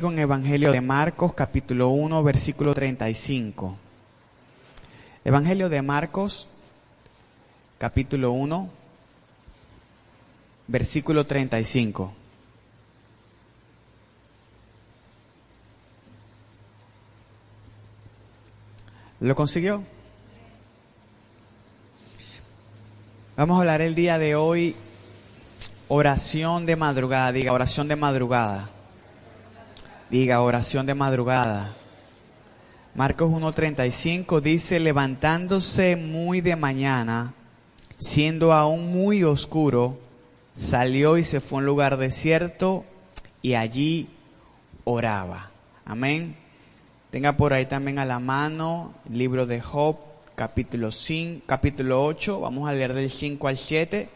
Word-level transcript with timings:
con 0.00 0.18
Evangelio 0.18 0.72
de 0.72 0.80
Marcos, 0.80 1.34
capítulo 1.34 1.90
1, 1.90 2.22
versículo 2.22 2.72
35. 2.72 3.76
Evangelio 5.24 5.68
de 5.68 5.82
Marcos, 5.82 6.48
capítulo 7.78 8.32
1, 8.32 8.70
versículo 10.68 11.26
35. 11.26 12.12
¿Lo 19.20 19.36
consiguió? 19.36 19.84
Vamos 23.36 23.56
a 23.56 23.60
hablar 23.60 23.82
el 23.82 23.94
día 23.94 24.18
de 24.18 24.34
hoy 24.34 24.74
oración 25.88 26.64
de 26.64 26.76
madrugada, 26.76 27.32
diga 27.32 27.52
oración 27.52 27.86
de 27.86 27.96
madrugada. 27.96 28.70
Diga 30.10 30.42
oración 30.42 30.86
de 30.86 30.94
madrugada. 30.96 31.72
Marcos 32.96 33.30
1.35 33.30 34.40
dice, 34.40 34.80
levantándose 34.80 35.94
muy 35.94 36.40
de 36.40 36.56
mañana, 36.56 37.32
siendo 37.96 38.52
aún 38.52 38.92
muy 38.92 39.22
oscuro, 39.22 40.00
salió 40.52 41.16
y 41.16 41.22
se 41.22 41.40
fue 41.40 41.58
a 41.58 41.60
un 41.60 41.66
lugar 41.66 41.96
desierto 41.96 42.84
y 43.40 43.54
allí 43.54 44.08
oraba. 44.82 45.52
Amén. 45.84 46.34
Tenga 47.12 47.36
por 47.36 47.52
ahí 47.52 47.66
también 47.66 48.00
a 48.00 48.04
la 48.04 48.18
mano 48.18 48.92
el 49.08 49.16
libro 49.16 49.46
de 49.46 49.60
Job, 49.60 49.96
capítulo 50.34 50.90
5, 50.90 51.44
capítulo 51.46 52.02
8. 52.04 52.40
Vamos 52.40 52.68
a 52.68 52.72
leer 52.72 52.94
del 52.94 53.10
5 53.10 53.46
al 53.46 53.56
7. 53.56 54.08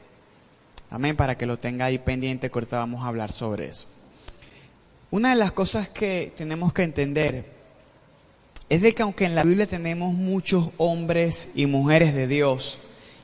Amén, 0.91 1.15
para 1.15 1.39
que 1.39 1.47
lo 1.47 1.57
tenga 1.57 1.85
ahí 1.85 1.99
pendiente, 1.99 2.51
ahorita 2.53 2.79
vamos 2.79 3.05
a 3.05 3.07
hablar 3.07 3.31
sobre 3.31 3.67
eso. 3.69 3.94
Una 5.15 5.31
de 5.31 5.37
las 5.37 5.53
cosas 5.53 5.89
que 5.89 6.33
tenemos 6.37 6.73
que 6.73 6.83
entender 6.83 7.45
es 8.69 8.83
de 8.83 8.97
que 8.97 9.03
aunque 9.05 9.27
en 9.27 9.37
la 9.37 9.45
Biblia 9.45 9.69
tenemos 9.69 10.13
muchos 10.13 10.71
hombres 10.77 11.51
y 11.55 11.67
mujeres 11.67 12.17
de 12.17 12.27
Dios, 12.27 12.79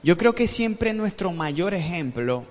yo 0.04 0.16
creo 0.16 0.32
que 0.32 0.46
siempre 0.46 0.94
nuestro 0.94 1.32
mayor 1.32 1.74
ejemplo 1.74 2.44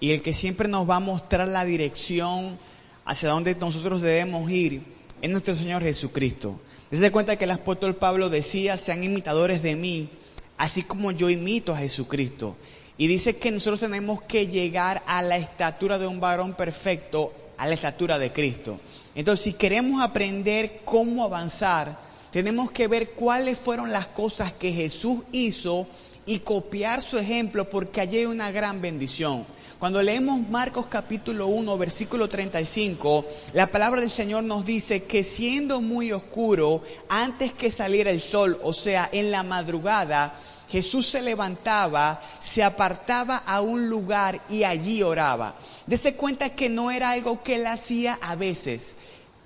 y 0.00 0.12
el 0.12 0.22
que 0.22 0.32
siempre 0.32 0.68
nos 0.68 0.88
va 0.88 0.96
a 0.96 1.00
mostrar 1.00 1.48
la 1.48 1.66
dirección 1.66 2.56
hacia 3.04 3.28
donde 3.28 3.54
nosotros 3.56 4.00
debemos 4.00 4.50
ir 4.50 4.82
es 5.20 5.28
nuestro 5.28 5.54
Señor 5.54 5.82
Jesucristo. 5.82 6.58
Desde 6.90 7.10
cuenta 7.10 7.36
que 7.36 7.44
el 7.44 7.50
apóstol 7.50 7.94
Pablo 7.94 8.30
decía, 8.30 8.78
sean 8.78 9.04
imitadores 9.04 9.62
de 9.62 9.76
mí, 9.76 10.08
así 10.56 10.82
como 10.82 11.10
yo 11.10 11.28
imito 11.28 11.74
a 11.74 11.78
Jesucristo. 11.78 12.56
Y 12.96 13.06
dice 13.06 13.36
que 13.36 13.50
nosotros 13.50 13.80
tenemos 13.80 14.22
que 14.22 14.46
llegar 14.46 15.02
a 15.06 15.20
la 15.20 15.36
estatura 15.36 15.98
de 15.98 16.06
un 16.06 16.20
varón 16.20 16.54
perfecto 16.54 17.34
a 17.58 17.66
la 17.66 17.74
estatura 17.74 18.18
de 18.18 18.32
Cristo. 18.32 18.80
Entonces, 19.14 19.44
si 19.44 19.52
queremos 19.52 20.02
aprender 20.02 20.80
cómo 20.84 21.24
avanzar, 21.24 21.98
tenemos 22.30 22.70
que 22.70 22.86
ver 22.86 23.10
cuáles 23.10 23.58
fueron 23.58 23.90
las 23.92 24.06
cosas 24.06 24.52
que 24.52 24.72
Jesús 24.72 25.18
hizo 25.32 25.86
y 26.24 26.40
copiar 26.40 27.02
su 27.02 27.18
ejemplo 27.18 27.68
porque 27.68 28.00
allí 28.00 28.18
hay 28.18 28.26
una 28.26 28.50
gran 28.50 28.80
bendición. 28.80 29.46
Cuando 29.78 30.02
leemos 30.02 30.40
Marcos 30.48 30.86
capítulo 30.88 31.46
1, 31.46 31.78
versículo 31.78 32.28
35, 32.28 33.24
la 33.52 33.68
palabra 33.68 34.00
del 34.00 34.10
Señor 34.10 34.42
nos 34.42 34.64
dice 34.64 35.04
que 35.04 35.22
siendo 35.24 35.80
muy 35.80 36.12
oscuro, 36.12 36.82
antes 37.08 37.52
que 37.52 37.70
saliera 37.70 38.10
el 38.10 38.20
sol, 38.20 38.58
o 38.62 38.72
sea, 38.72 39.08
en 39.12 39.30
la 39.30 39.42
madrugada, 39.42 40.34
Jesús 40.68 41.06
se 41.06 41.22
levantaba, 41.22 42.20
se 42.40 42.62
apartaba 42.62 43.36
a 43.36 43.60
un 43.60 43.88
lugar 43.88 44.40
y 44.50 44.64
allí 44.64 45.02
oraba. 45.02 45.54
Dese 45.88 46.14
cuenta 46.14 46.50
que 46.50 46.68
no 46.68 46.90
era 46.90 47.10
algo 47.10 47.42
que 47.42 47.54
él 47.54 47.66
hacía 47.66 48.18
a 48.20 48.36
veces. 48.36 48.94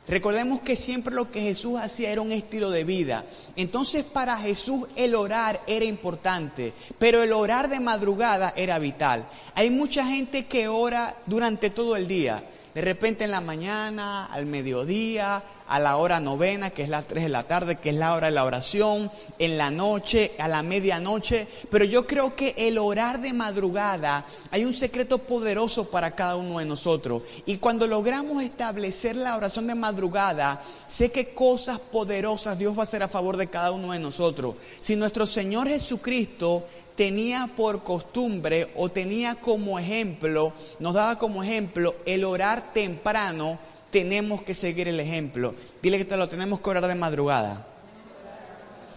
Recordemos 0.08 0.60
que 0.62 0.74
siempre 0.74 1.14
lo 1.14 1.30
que 1.30 1.40
Jesús 1.40 1.78
hacía 1.78 2.10
era 2.10 2.20
un 2.20 2.32
estilo 2.32 2.70
de 2.70 2.82
vida. 2.82 3.24
Entonces 3.54 4.02
para 4.02 4.36
Jesús 4.36 4.88
el 4.96 5.14
orar 5.14 5.60
era 5.68 5.84
importante, 5.84 6.72
pero 6.98 7.22
el 7.22 7.32
orar 7.32 7.68
de 7.68 7.78
madrugada 7.78 8.52
era 8.56 8.80
vital. 8.80 9.24
Hay 9.55 9.70
mucha 9.70 10.05
gente 10.05 10.46
que 10.46 10.67
ora 10.67 11.14
durante 11.27 11.70
todo 11.70 11.94
el 11.94 12.08
día. 12.08 12.42
De 12.74 12.80
repente 12.80 13.24
en 13.24 13.30
la 13.30 13.42
mañana, 13.42 14.27
al 14.27 14.46
mediodía, 14.46 15.42
a 15.68 15.78
la 15.78 15.96
hora 15.96 16.20
novena, 16.20 16.70
que 16.70 16.83
es 16.83 16.88
las 16.88 17.06
3 17.06 17.24
de 17.24 17.28
la 17.28 17.44
tarde, 17.44 17.77
que 17.77 17.90
es 17.90 17.96
la 17.96 18.14
hora 18.14 18.27
de 18.27 18.33
la 18.33 18.44
oración, 18.44 19.10
en 19.38 19.58
la 19.58 19.70
noche, 19.70 20.33
a 20.38 20.48
la 20.48 20.62
medianoche. 20.62 21.46
Pero 21.70 21.84
yo 21.84 22.06
creo 22.06 22.34
que 22.34 22.55
el 22.56 22.78
orar 22.78 23.20
de 23.20 23.32
madrugada, 23.32 24.24
hay 24.50 24.64
un 24.64 24.74
secreto 24.74 25.18
poderoso 25.18 25.90
para 25.90 26.12
cada 26.12 26.36
uno 26.36 26.58
de 26.58 26.64
nosotros. 26.64 27.22
Y 27.46 27.58
cuando 27.58 27.86
logramos 27.86 28.42
establecer 28.42 29.16
la 29.16 29.36
oración 29.36 29.66
de 29.66 29.74
madrugada, 29.74 30.62
sé 30.86 31.11
que 31.11 31.34
cosas 31.34 31.78
poderosas 31.78 32.58
Dios 32.58 32.77
va 32.77 32.82
a 32.82 32.84
hacer 32.84 33.02
a 33.02 33.08
favor 33.08 33.36
de 33.36 33.48
cada 33.48 33.70
uno 33.70 33.92
de 33.92 33.98
nosotros. 33.98 34.56
Si 34.80 34.96
nuestro 34.96 35.27
Señor 35.27 35.68
Jesucristo 35.68 36.64
tenía 36.97 37.48
por 37.57 37.83
costumbre 37.83 38.73
o 38.77 38.89
tenía 38.89 39.36
como 39.36 39.79
ejemplo, 39.79 40.53
nos 40.79 40.95
daba 40.95 41.19
como 41.19 41.42
ejemplo 41.42 41.95
el 42.07 42.25
orar 42.25 42.73
temprano, 42.73 43.58
tenemos 43.91 44.42
que 44.42 44.55
seguir 44.55 44.89
el 44.89 45.01
ejemplo. 45.01 45.55
Dile 45.83 45.98
que 45.98 46.05
te 46.05 46.17
lo 46.17 46.29
tenemos 46.29 46.61
que 46.61 46.70
orar 46.70 46.86
de 46.86 46.95
madrugada. 46.95 47.67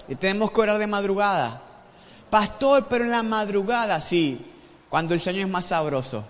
Y 0.08 0.16
tenemos 0.16 0.52
que 0.52 0.62
orar 0.62 0.78
de 0.78 0.88
madrugada. 0.88 1.62
Pastor, 2.30 2.88
pero 2.90 3.04
en 3.04 3.12
la 3.12 3.24
madrugada, 3.24 4.02
sí, 4.02 4.40
cuando 4.90 5.14
el 5.14 5.20
sueño 5.20 5.42
es 5.42 5.50
más 5.50 5.66
sabroso. 5.66 6.26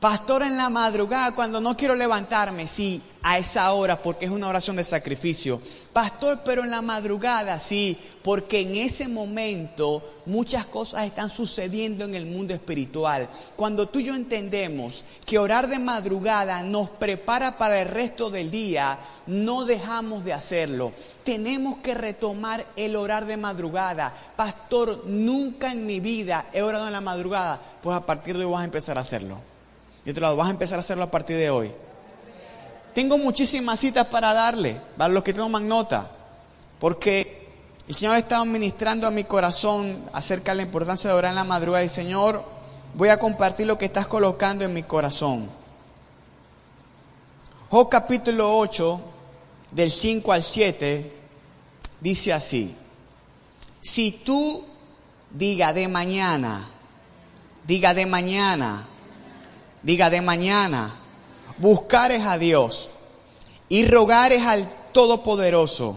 Pastor, 0.00 0.42
en 0.42 0.58
la 0.58 0.68
madrugada, 0.68 1.34
cuando 1.34 1.58
no 1.58 1.74
quiero 1.74 1.94
levantarme, 1.94 2.68
sí, 2.68 3.00
a 3.22 3.38
esa 3.38 3.72
hora, 3.72 4.02
porque 4.02 4.26
es 4.26 4.30
una 4.30 4.46
oración 4.46 4.76
de 4.76 4.84
sacrificio. 4.84 5.58
Pastor, 5.94 6.42
pero 6.44 6.62
en 6.62 6.70
la 6.70 6.82
madrugada, 6.82 7.58
sí, 7.58 7.96
porque 8.22 8.60
en 8.60 8.76
ese 8.76 9.08
momento 9.08 10.02
muchas 10.26 10.66
cosas 10.66 11.06
están 11.06 11.30
sucediendo 11.30 12.04
en 12.04 12.14
el 12.14 12.26
mundo 12.26 12.52
espiritual. 12.52 13.26
Cuando 13.56 13.88
tú 13.88 14.00
y 14.00 14.04
yo 14.04 14.14
entendemos 14.14 15.06
que 15.24 15.38
orar 15.38 15.66
de 15.66 15.78
madrugada 15.78 16.62
nos 16.62 16.90
prepara 16.90 17.56
para 17.56 17.80
el 17.80 17.88
resto 17.88 18.28
del 18.28 18.50
día, 18.50 18.98
no 19.26 19.64
dejamos 19.64 20.26
de 20.26 20.34
hacerlo. 20.34 20.92
Tenemos 21.24 21.78
que 21.78 21.94
retomar 21.94 22.66
el 22.76 22.96
orar 22.96 23.24
de 23.24 23.38
madrugada. 23.38 24.12
Pastor, 24.36 25.04
nunca 25.06 25.72
en 25.72 25.86
mi 25.86 26.00
vida 26.00 26.46
he 26.52 26.60
orado 26.60 26.86
en 26.86 26.92
la 26.92 27.00
madrugada. 27.00 27.58
Pues 27.82 27.96
a 27.96 28.04
partir 28.04 28.36
de 28.36 28.44
hoy 28.44 28.52
vas 28.52 28.60
a 28.60 28.66
empezar 28.66 28.98
a 28.98 29.00
hacerlo. 29.00 29.55
Y 30.06 30.10
otro 30.10 30.22
lado, 30.22 30.36
vas 30.36 30.46
a 30.46 30.52
empezar 30.52 30.78
a 30.78 30.80
hacerlo 30.80 31.02
a 31.02 31.10
partir 31.10 31.36
de 31.36 31.50
hoy. 31.50 31.72
Tengo 32.94 33.18
muchísimas 33.18 33.80
citas 33.80 34.06
para 34.06 34.32
darle, 34.32 34.80
para 34.96 35.12
los 35.12 35.24
que 35.24 35.34
toman 35.34 35.66
nota, 35.66 36.08
porque 36.78 37.48
el 37.88 37.94
Señor 37.94 38.16
estado 38.16 38.44
ministrando 38.44 39.08
a 39.08 39.10
mi 39.10 39.24
corazón 39.24 40.08
acerca 40.12 40.52
de 40.52 40.58
la 40.58 40.62
importancia 40.62 41.10
de 41.10 41.16
orar 41.16 41.30
en 41.30 41.34
la 41.34 41.44
madrugada. 41.44 41.84
Y 41.84 41.88
Señor, 41.88 42.42
voy 42.94 43.08
a 43.08 43.18
compartir 43.18 43.66
lo 43.66 43.76
que 43.76 43.86
estás 43.86 44.06
colocando 44.06 44.64
en 44.64 44.72
mi 44.72 44.84
corazón. 44.84 45.50
Job 47.68 47.88
capítulo 47.88 48.56
8, 48.58 49.00
del 49.72 49.90
5 49.90 50.32
al 50.32 50.42
7, 50.44 51.12
dice 52.00 52.32
así, 52.32 52.76
si 53.80 54.12
tú 54.12 54.64
diga 55.32 55.72
de 55.72 55.88
mañana, 55.88 56.68
diga 57.66 57.92
de 57.92 58.06
mañana, 58.06 58.86
diga 59.86 60.10
de 60.10 60.20
mañana, 60.20 60.92
buscares 61.58 62.26
a 62.26 62.38
Dios 62.38 62.90
y 63.68 63.86
rogares 63.86 64.42
al 64.42 64.68
Todopoderoso, 64.90 65.96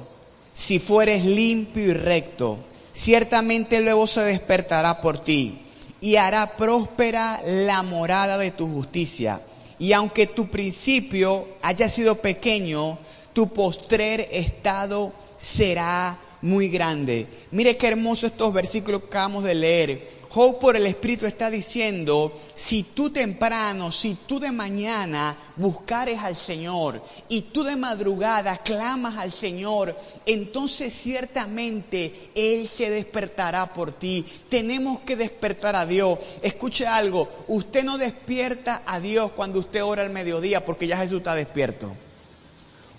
si 0.54 0.78
fueres 0.78 1.26
limpio 1.26 1.86
y 1.86 1.94
recto, 1.94 2.60
ciertamente 2.92 3.82
luego 3.82 4.06
se 4.06 4.22
despertará 4.22 5.02
por 5.02 5.18
ti 5.24 5.62
y 6.02 6.18
hará 6.18 6.56
próspera 6.56 7.42
la 7.44 7.82
morada 7.82 8.38
de 8.38 8.52
tu 8.52 8.68
justicia. 8.68 9.42
Y 9.80 9.94
aunque 9.94 10.28
tu 10.28 10.50
principio 10.50 11.48
haya 11.64 11.90
sido 11.90 12.16
pequeño, 12.16 13.00
tu 13.34 13.48
postrer 13.48 14.28
estado 14.32 15.14
será 15.40 16.20
muy 16.44 16.70
grande. 16.70 17.26
Mire 17.50 17.76
qué 17.76 17.88
hermoso 17.88 18.28
estos 18.28 18.54
versículos 18.54 19.02
que 19.02 19.08
acabamos 19.08 19.46
de 19.46 19.56
leer. 19.56 20.19
Job 20.32 20.60
por 20.60 20.76
el 20.76 20.86
Espíritu 20.86 21.26
está 21.26 21.50
diciendo, 21.50 22.40
si 22.54 22.84
tú 22.84 23.10
temprano, 23.10 23.92
si 23.92 24.14
tú 24.14 24.40
de 24.40 24.52
mañana 24.52 25.36
buscares 25.56 26.20
al 26.20 26.36
Señor 26.36 27.04
y 27.28 27.42
tú 27.42 27.64
de 27.64 27.76
madrugada 27.76 28.58
clamas 28.60 29.18
al 29.18 29.32
Señor, 29.32 29.98
entonces 30.28 30.94
ciertamente 30.94 32.30
Él 32.36 32.68
se 32.68 32.92
despertará 32.92 33.74
por 33.74 33.92
ti. 33.92 34.24
Tenemos 34.50 35.00
que 35.00 35.16
despertar 35.16 35.76
a 35.76 35.88
Dios. 35.88 36.20
Escuche 36.44 36.86
algo, 36.86 37.28
usted 37.48 37.84
no 37.84 37.98
despierta 37.98 38.84
a 38.86 39.00
Dios 39.00 39.32
cuando 39.36 39.58
usted 39.58 39.84
ora 39.84 40.04
al 40.04 40.12
mediodía 40.12 40.64
porque 40.64 40.86
ya 40.86 40.98
Jesús 40.98 41.20
está 41.20 41.34
despierto. 41.34 41.96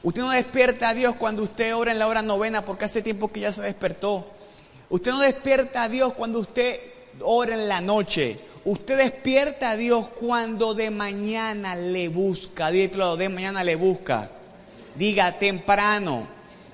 Usted 0.03 0.23
no 0.23 0.31
despierta 0.31 0.89
a 0.89 0.95
Dios 0.95 1.15
cuando 1.15 1.45
usted 1.45 1.77
ora 1.77 1.93
en 1.93 2.01
la 2.01 2.09
hora 2.09 2.23
novena 2.23 2.65
porque 2.65 2.87
hace 2.87 3.03
tiempo 3.03 3.31
que 3.31 3.39
ya 3.39 3.53
se 3.53 3.63
despertó. 3.63 4.27
Usted 4.89 5.13
no 5.13 5.21
despierta 5.21 5.85
a 5.85 5.89
Dios 5.89 6.15
cuando 6.15 6.41
usted 6.41 6.81
ora 7.21 7.55
en 7.55 7.69
la 7.69 7.81
noche. 7.81 8.39
Usted 8.65 8.99
despierta 8.99 9.71
a 9.71 9.77
Dios 9.77 10.07
cuando 10.21 10.75
de 10.75 10.91
mañana 10.91 11.75
le 11.75 12.09
busca. 12.09 12.71
Dile 12.71 13.17
de 13.17 13.29
mañana 13.29 13.65
le 13.65 13.77
busca. 13.77 14.31
Diga 14.97 15.39
temprano, 15.39 16.27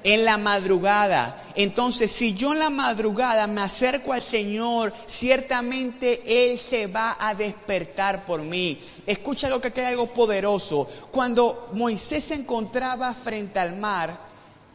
en 0.07 0.25
la 0.25 0.39
madrugada. 0.39 1.43
Entonces, 1.57 2.13
si 2.13 2.35
yo 2.35 2.53
en 2.53 2.61
la 2.61 2.71
madrugada 2.71 3.49
me 3.49 3.61
acerco 3.61 4.13
al 4.13 4.23
Señor, 4.23 4.93
ciertamente 5.07 6.23
Él 6.25 6.59
se 6.59 6.87
va 6.87 7.17
a 7.19 7.35
despertar 7.35 8.25
por 8.25 8.43
mí. 8.43 8.81
Escucha 9.05 9.49
lo 9.49 9.61
que 9.61 9.73
queda 9.73 9.89
algo 9.89 10.07
poderoso. 10.07 10.89
Cuando 11.11 11.71
Moisés 11.73 12.23
se 12.25 12.35
encontraba 12.35 13.13
frente 13.15 13.59
al 13.59 13.77
mar, 13.77 14.17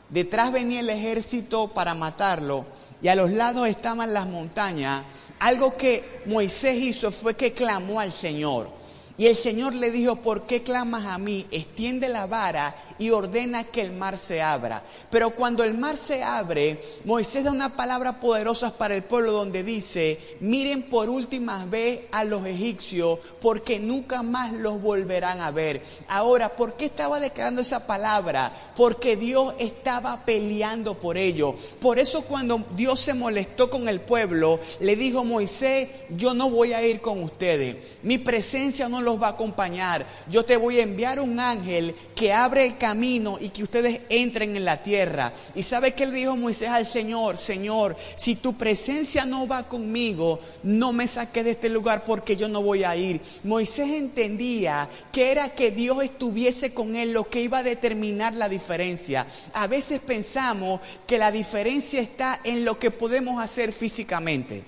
detrás 0.09 0.51
venía 0.51 0.81
el 0.81 0.89
ejército 0.89 1.69
para 1.69 1.93
matarlo 1.93 2.65
y 3.01 3.07
a 3.07 3.15
los 3.15 3.31
lados 3.31 3.67
estaban 3.67 4.13
las 4.13 4.27
montañas. 4.27 5.03
Algo 5.41 5.75
que 5.75 6.21
Moisés 6.27 6.77
hizo 6.77 7.11
fue 7.11 7.33
que 7.33 7.51
clamó 7.51 7.99
al 7.99 8.11
Señor. 8.11 8.69
Y 9.17 9.27
el 9.27 9.35
Señor 9.35 9.75
le 9.75 9.91
dijo, 9.91 10.17
¿por 10.17 10.47
qué 10.47 10.63
clamas 10.63 11.05
a 11.05 11.17
mí? 11.17 11.45
Extiende 11.51 12.09
la 12.09 12.25
vara 12.25 12.75
y 12.97 13.09
ordena 13.09 13.63
que 13.63 13.81
el 13.81 13.91
mar 13.91 14.17
se 14.17 14.41
abra. 14.41 14.83
Pero 15.09 15.31
cuando 15.31 15.63
el 15.63 15.73
mar 15.73 15.97
se 15.97 16.23
abre, 16.23 16.79
Moisés 17.03 17.43
da 17.43 17.51
una 17.51 17.75
palabra 17.75 18.19
poderosa 18.19 18.77
para 18.77 18.95
el 18.95 19.03
pueblo 19.03 19.31
donde 19.31 19.63
dice, 19.63 20.19
miren 20.39 20.83
por 20.83 21.09
última 21.09 21.65
vez 21.65 22.01
a 22.11 22.23
los 22.23 22.45
egipcios 22.45 23.19
porque 23.41 23.79
nunca 23.79 24.23
más 24.23 24.53
los 24.53 24.81
volverán 24.81 25.41
a 25.41 25.51
ver. 25.51 25.81
Ahora, 26.07 26.49
¿por 26.49 26.75
qué 26.75 26.85
estaba 26.85 27.19
declarando 27.19 27.61
esa 27.61 27.87
palabra? 27.87 28.51
Porque 28.75 29.15
Dios 29.15 29.55
estaba 29.57 30.23
peleando 30.25 30.97
por 30.97 31.17
ello. 31.17 31.55
Por 31.79 31.99
eso 31.99 32.23
cuando 32.23 32.63
Dios 32.75 32.99
se 32.99 33.13
molestó 33.13 33.69
con 33.69 33.89
el 33.89 33.99
pueblo, 33.99 34.59
le 34.79 34.95
dijo, 34.95 35.23
Moisés, 35.23 35.89
yo 36.09 36.33
no 36.33 36.49
voy 36.49 36.73
a 36.73 36.85
ir 36.85 37.01
con 37.01 37.23
ustedes. 37.23 37.77
Mi 38.03 38.17
presencia 38.17 38.87
no 38.89 39.00
lo 39.01 39.19
va 39.19 39.27
a 39.27 39.31
acompañar. 39.31 40.05
Yo 40.29 40.45
te 40.45 40.57
voy 40.57 40.79
a 40.79 40.83
enviar 40.83 41.19
un 41.19 41.39
ángel 41.39 41.95
que 42.15 42.31
abre 42.31 42.65
el 42.65 42.77
camino 42.77 43.37
y 43.39 43.49
que 43.49 43.63
ustedes 43.63 44.01
entren 44.09 44.55
en 44.55 44.65
la 44.65 44.83
tierra. 44.83 45.33
Y 45.55 45.63
sabe 45.63 45.93
que 45.93 46.05
le 46.05 46.17
dijo 46.17 46.37
Moisés 46.37 46.69
al 46.69 46.85
Señor, 46.85 47.37
Señor, 47.37 47.95
si 48.15 48.35
tu 48.35 48.53
presencia 48.53 49.25
no 49.25 49.47
va 49.47 49.63
conmigo, 49.63 50.39
no 50.63 50.93
me 50.93 51.07
saques 51.07 51.43
de 51.43 51.51
este 51.51 51.69
lugar 51.69 52.03
porque 52.05 52.35
yo 52.35 52.47
no 52.47 52.61
voy 52.61 52.83
a 52.83 52.95
ir. 52.95 53.21
Moisés 53.43 53.89
entendía 53.89 54.87
que 55.11 55.31
era 55.31 55.49
que 55.49 55.71
Dios 55.71 56.03
estuviese 56.03 56.73
con 56.73 56.95
él 56.95 57.11
lo 57.11 57.29
que 57.29 57.41
iba 57.41 57.59
a 57.59 57.63
determinar 57.63 58.33
la 58.33 58.49
diferencia. 58.49 59.25
A 59.53 59.67
veces 59.67 59.99
pensamos 59.99 60.81
que 61.07 61.17
la 61.17 61.31
diferencia 61.31 62.01
está 62.01 62.39
en 62.43 62.65
lo 62.65 62.79
que 62.79 62.91
podemos 62.91 63.41
hacer 63.41 63.73
físicamente, 63.73 64.63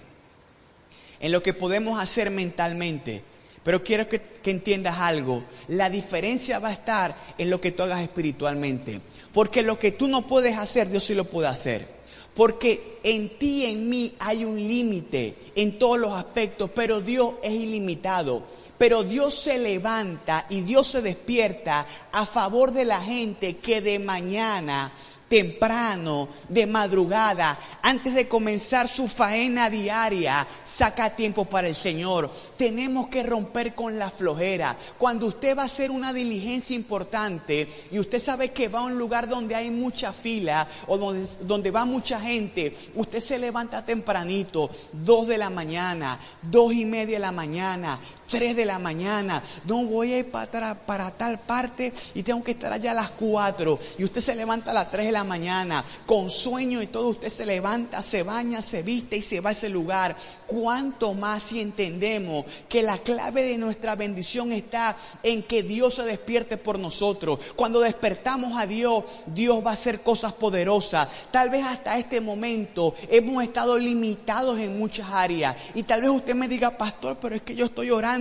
en 1.19 1.31
lo 1.31 1.43
que 1.43 1.53
podemos 1.53 1.99
hacer 1.99 2.31
mentalmente. 2.31 3.23
Pero 3.63 3.83
quiero 3.83 4.07
que, 4.07 4.21
entiendas 4.45 4.99
algo. 4.99 5.43
La 5.69 5.89
diferencia 5.89 6.59
va 6.59 6.69
a 6.69 6.73
estar 6.73 7.15
en 7.37 7.49
lo 7.49 7.61
que 7.61 7.71
tú 7.71 7.83
hagas 7.83 8.01
espiritualmente. 8.01 8.99
Porque 9.31 9.63
lo 9.63 9.79
que 9.79 9.91
tú 9.91 10.07
no 10.07 10.27
puedes 10.27 10.57
hacer, 10.57 10.89
Dios 10.89 11.03
sí 11.05 11.15
lo 11.15 11.25
puede 11.25 11.47
hacer. 11.47 11.87
Porque 12.35 12.99
en 13.03 13.37
ti 13.37 13.63
y 13.63 13.71
en 13.71 13.89
mí 13.89 14.13
hay 14.19 14.43
un 14.43 14.55
límite 14.55 15.35
en 15.55 15.77
todos 15.77 15.99
los 15.99 16.13
aspectos, 16.13 16.69
pero 16.73 16.99
Dios 16.99 17.35
es 17.43 17.53
ilimitado. 17.53 18.43
Pero 18.77 19.03
Dios 19.03 19.37
se 19.37 19.59
levanta 19.59 20.45
y 20.49 20.61
Dios 20.61 20.87
se 20.87 21.01
despierta 21.01 21.85
a 22.11 22.25
favor 22.25 22.73
de 22.73 22.85
la 22.85 23.01
gente 23.01 23.57
que 23.57 23.81
de 23.81 23.99
mañana 23.99 24.91
temprano, 25.33 26.29
de 26.47 26.67
madrugada, 26.67 27.57
antes 27.81 28.13
de 28.13 28.27
comenzar 28.27 28.87
su 28.87 29.07
faena 29.07 29.67
diaria, 29.67 30.45
saca 30.63 31.15
tiempo 31.15 31.45
para 31.45 31.67
el 31.67 31.73
Señor. 31.73 32.29
Tenemos 32.57 33.07
que 33.07 33.23
romper 33.23 33.73
con 33.73 33.97
la 33.97 34.09
flojera. 34.09 34.77
Cuando 34.97 35.25
usted 35.27 35.57
va 35.57 35.63
a 35.63 35.65
hacer 35.65 35.91
una 35.91 36.13
diligencia 36.13 36.75
importante 36.75 37.67
y 37.91 37.99
usted 37.99 38.19
sabe 38.19 38.51
que 38.51 38.67
va 38.67 38.79
a 38.79 38.83
un 38.83 38.97
lugar 38.97 39.27
donde 39.27 39.55
hay 39.55 39.69
mucha 39.69 40.13
fila 40.13 40.67
o 40.87 40.97
donde, 40.97 41.27
donde 41.41 41.71
va 41.71 41.85
mucha 41.85 42.19
gente, 42.19 42.75
usted 42.95 43.19
se 43.19 43.39
levanta 43.39 43.85
tempranito, 43.85 44.69
dos 44.91 45.27
de 45.27 45.37
la 45.37 45.49
mañana, 45.49 46.19
dos 46.41 46.73
y 46.73 46.85
media 46.85 47.15
de 47.15 47.19
la 47.19 47.31
mañana, 47.31 47.99
3 48.33 48.55
de 48.55 48.65
la 48.65 48.79
mañana, 48.79 49.43
no 49.65 49.85
voy 49.85 50.13
a 50.13 50.19
ir 50.19 50.31
para, 50.31 50.73
para 50.73 51.11
tal 51.11 51.39
parte 51.39 51.93
y 52.15 52.23
tengo 52.23 52.43
que 52.43 52.51
estar 52.51 52.73
allá 52.73 52.91
a 52.91 52.95
las 52.95 53.11
4. 53.11 53.79
Y 53.99 54.03
usted 54.03 54.21
se 54.21 54.35
levanta 54.35 54.71
a 54.71 54.73
las 54.73 54.89
3 54.89 55.05
de 55.05 55.11
la 55.11 55.23
mañana 55.23 55.83
con 56.07 56.31
sueño 56.31 56.81
y 56.81 56.87
todo, 56.87 57.09
usted 57.09 57.31
se 57.31 57.45
levanta, 57.45 58.01
se 58.01 58.23
baña, 58.23 58.63
se 58.63 58.81
viste 58.81 59.17
y 59.17 59.21
se 59.21 59.39
va 59.39 59.49
a 59.49 59.53
ese 59.53 59.69
lugar. 59.69 60.15
Cuánto 60.47 61.13
más 61.13 61.43
si 61.43 61.59
entendemos 61.59 62.42
que 62.69 62.83
la 62.83 62.97
clave 62.97 63.43
de 63.43 63.57
nuestra 63.57 63.95
bendición 63.95 64.51
está 64.51 64.95
en 65.21 65.43
que 65.43 65.63
Dios 65.63 65.95
se 65.95 66.03
despierte 66.03 66.57
por 66.57 66.79
nosotros. 66.79 67.39
Cuando 67.55 67.79
despertamos 67.79 68.57
a 68.57 68.65
Dios, 68.65 69.03
Dios 69.25 69.65
va 69.65 69.71
a 69.71 69.73
hacer 69.73 70.01
cosas 70.01 70.33
poderosas. 70.33 71.07
Tal 71.31 71.49
vez 71.49 71.65
hasta 71.65 71.97
este 71.97 72.21
momento 72.21 72.95
hemos 73.09 73.43
estado 73.43 73.77
limitados 73.77 74.59
en 74.59 74.77
muchas 74.77 75.09
áreas. 75.09 75.55
Y 75.75 75.83
tal 75.83 76.01
vez 76.01 76.11
usted 76.11 76.35
me 76.35 76.47
diga, 76.47 76.77
pastor, 76.77 77.17
pero 77.19 77.35
es 77.35 77.41
que 77.41 77.55
yo 77.55 77.65
estoy 77.65 77.91
orando 77.91 78.13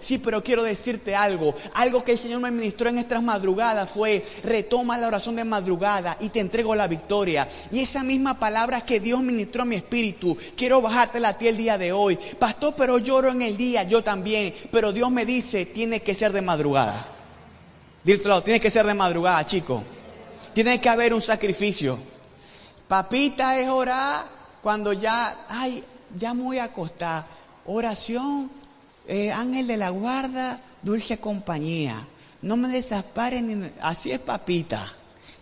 Sí, 0.00 0.18
pero 0.18 0.42
quiero 0.42 0.62
decirte 0.62 1.14
algo. 1.14 1.54
Algo 1.74 2.04
que 2.04 2.12
el 2.12 2.18
Señor 2.18 2.40
me 2.40 2.50
ministró 2.50 2.88
en 2.88 2.98
estas 2.98 3.22
madrugadas 3.22 3.90
fue, 3.90 4.24
retoma 4.42 4.98
la 4.98 5.08
oración 5.08 5.36
de 5.36 5.44
madrugada 5.44 6.16
y 6.20 6.28
te 6.28 6.40
entrego 6.40 6.74
la 6.74 6.86
victoria. 6.86 7.48
Y 7.72 7.80
esa 7.80 8.02
misma 8.02 8.38
palabra 8.38 8.82
que 8.82 9.00
Dios 9.00 9.22
ministró 9.22 9.62
a 9.62 9.66
mi 9.66 9.76
espíritu, 9.76 10.36
quiero 10.56 10.80
bajártela 10.80 11.30
a 11.30 11.38
ti 11.38 11.48
el 11.48 11.56
día 11.56 11.78
de 11.78 11.92
hoy. 11.92 12.18
Pastor, 12.38 12.74
pero 12.76 12.98
lloro 12.98 13.30
en 13.30 13.42
el 13.42 13.56
día, 13.56 13.67
yo 13.88 14.02
también. 14.02 14.54
Pero 14.70 14.92
Dios 14.92 15.10
me 15.10 15.24
dice, 15.24 15.66
tiene 15.66 16.00
que 16.00 16.14
ser 16.14 16.32
de 16.32 16.42
madrugada. 16.42 17.06
Dírtelo, 18.04 18.42
tiene 18.42 18.60
que 18.60 18.70
ser 18.70 18.86
de 18.86 18.94
madrugada, 18.94 19.44
chico. 19.46 19.82
Tiene 20.54 20.80
que 20.80 20.88
haber 20.88 21.12
un 21.14 21.22
sacrificio. 21.22 21.98
Papita 22.86 23.58
es 23.58 23.68
orar 23.68 24.24
cuando 24.62 24.92
ya, 24.92 25.46
ay, 25.48 25.84
ya 26.16 26.34
me 26.34 26.42
voy 26.42 26.58
a 26.58 26.64
acostar. 26.64 27.26
Oración 27.66 28.50
eh, 29.06 29.30
ángel 29.30 29.66
de 29.66 29.76
la 29.76 29.90
guarda, 29.90 30.60
dulce 30.82 31.18
compañía. 31.18 32.06
No 32.42 32.56
me 32.56 32.68
desasparen, 32.68 33.60
ni... 33.60 33.70
así 33.80 34.12
es 34.12 34.20
papita. 34.20 34.86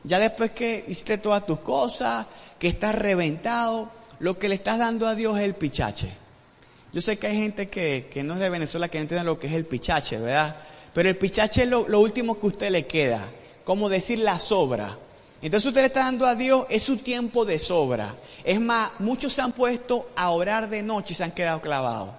Ya 0.05 0.19
después 0.19 0.52
que 0.52 0.84
hiciste 0.88 1.19
todas 1.19 1.44
tus 1.46 1.61
cosas, 1.61 2.26
que 2.58 2.69
estás 2.69 2.94
reventado, 2.94 3.90
lo 4.20 4.38
que 4.38 4.49
le 4.49 4.55
estás 4.55 4.79
dando 4.79 5.06
a 5.06 5.14
Dios 5.14 5.37
es 5.38 5.44
el 5.44 5.55
pichache. 5.55 6.25
Yo 6.96 7.02
sé 7.02 7.19
que 7.19 7.26
hay 7.26 7.37
gente 7.37 7.69
que, 7.69 8.10
no 8.25 8.32
es 8.32 8.40
de 8.40 8.48
Venezuela 8.48 8.88
que 8.88 8.98
entiende 8.98 9.22
lo 9.22 9.38
que 9.38 9.48
es 9.48 9.52
el 9.52 9.66
pichache, 9.66 10.16
¿verdad? 10.16 10.56
Pero 10.94 11.10
el 11.10 11.19
pichache 11.19 11.64
es 11.64 11.69
lo, 11.69 12.00
último 12.00 12.40
que 12.40 12.46
usted 12.46 12.70
le 12.70 12.87
queda, 12.87 13.28
como 13.66 13.90
decir 13.90 14.20
la 14.20 14.38
sobra. 14.38 14.96
Entonces 15.43 15.66
usted 15.66 15.82
le 15.82 15.88
está 15.88 16.04
dando 16.04 16.25
a 16.25 16.34
Dios, 16.34 16.64
es 16.70 16.82
su 16.82 16.96
tiempo 16.96 17.44
de 17.44 17.58
sobra. 17.58 18.15
Es 18.43 18.58
más, 18.58 18.93
muchos 18.98 19.34
se 19.34 19.43
han 19.43 19.53
puesto 19.53 20.08
a 20.17 20.31
orar 20.31 20.70
de 20.70 20.82
noche 20.82 21.12
y 21.12 21.17
se 21.17 21.24
han 21.24 21.32
quedado 21.32 21.60
clavados. 21.60 22.15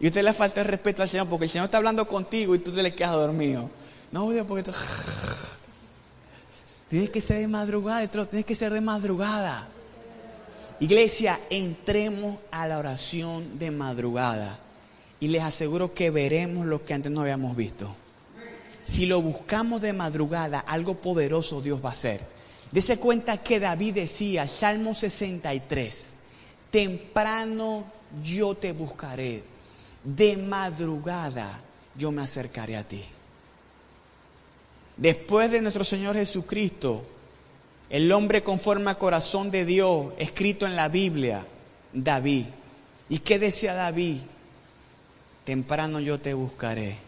Y 0.00 0.08
usted 0.08 0.22
le 0.22 0.34
falta 0.34 0.60
el 0.60 0.66
respeto 0.66 1.00
al 1.00 1.08
Señor 1.08 1.26
porque 1.26 1.46
el 1.46 1.50
Señor 1.50 1.64
está 1.64 1.78
hablando 1.78 2.06
contigo 2.06 2.54
y 2.54 2.58
tú 2.58 2.72
te 2.72 2.82
le 2.82 2.94
quedas 2.94 3.12
dormido. 3.12 3.70
No, 4.12 4.28
porque 4.46 4.64
tú... 4.64 4.72
Tienes 6.90 7.08
que 7.08 7.22
ser 7.22 7.40
de 7.40 7.48
madrugada, 7.48 8.06
tienes 8.06 8.44
que 8.44 8.54
ser 8.54 8.74
de 8.74 8.82
madrugada. 8.82 9.66
Iglesia, 10.78 11.40
entremos 11.48 12.38
a 12.50 12.66
la 12.68 12.78
oración 12.78 13.58
de 13.58 13.70
madrugada 13.70 14.58
y 15.20 15.28
les 15.28 15.42
aseguro 15.42 15.94
que 15.94 16.10
veremos 16.10 16.66
lo 16.66 16.84
que 16.84 16.92
antes 16.92 17.10
no 17.10 17.22
habíamos 17.22 17.56
visto. 17.56 17.94
Si 18.84 19.06
lo 19.06 19.22
buscamos 19.22 19.80
de 19.80 19.94
madrugada, 19.94 20.60
algo 20.60 20.94
poderoso 20.94 21.62
Dios 21.62 21.82
va 21.82 21.88
a 21.88 21.92
hacer. 21.92 22.20
Dese 22.70 22.98
cuenta 22.98 23.42
que 23.42 23.58
David 23.58 23.94
decía, 23.94 24.46
Salmo 24.46 24.94
63, 24.94 26.10
temprano 26.70 27.84
yo 28.22 28.54
te 28.54 28.72
buscaré, 28.72 29.44
de 30.04 30.36
madrugada 30.36 31.60
yo 31.96 32.12
me 32.12 32.22
acercaré 32.22 32.76
a 32.76 32.84
ti. 32.84 33.02
Después 34.96 35.50
de 35.50 35.62
nuestro 35.62 35.84
Señor 35.84 36.16
Jesucristo, 36.16 37.04
el 37.90 38.10
hombre 38.12 38.42
conforme 38.42 38.90
al 38.90 38.98
corazón 38.98 39.50
de 39.50 39.64
Dios, 39.64 40.12
escrito 40.18 40.66
en 40.66 40.76
la 40.76 40.88
Biblia, 40.88 41.46
David. 41.92 42.46
¿Y 43.08 43.20
qué 43.20 43.38
decía 43.38 43.74
David? 43.74 44.18
Temprano 45.44 46.00
yo 46.00 46.18
te 46.18 46.34
buscaré, 46.34 46.98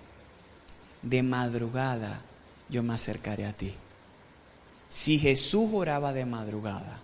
de 1.02 1.22
madrugada 1.22 2.22
yo 2.68 2.82
me 2.82 2.94
acercaré 2.94 3.46
a 3.46 3.52
ti. 3.52 3.74
Si 4.88 5.18
Jesús 5.18 5.70
oraba 5.72 6.12
de 6.12 6.24
madrugada, 6.24 7.00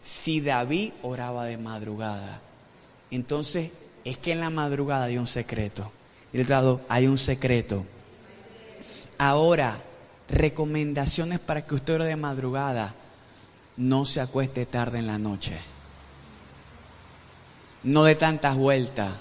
si 0.00 0.40
David 0.40 0.92
oraba 1.02 1.44
de 1.44 1.58
madrugada, 1.58 2.40
entonces 3.10 3.70
es 4.04 4.18
que 4.18 4.32
en 4.32 4.40
la 4.40 4.50
madrugada 4.50 5.04
hay 5.04 5.18
un 5.18 5.26
secreto. 5.26 5.90
Y 6.32 6.40
el 6.40 6.80
hay 6.88 7.06
un 7.06 7.18
secreto. 7.18 7.84
Ahora, 9.16 9.78
recomendaciones 10.28 11.38
para 11.38 11.64
que 11.66 11.74
usted 11.74 11.98
de 11.98 12.16
madrugada. 12.16 12.94
No 13.76 14.04
se 14.04 14.20
acueste 14.20 14.66
tarde 14.66 14.98
en 14.98 15.06
la 15.06 15.18
noche. 15.18 15.56
No 17.84 18.04
de 18.04 18.14
tantas 18.14 18.56
vueltas. 18.56 19.12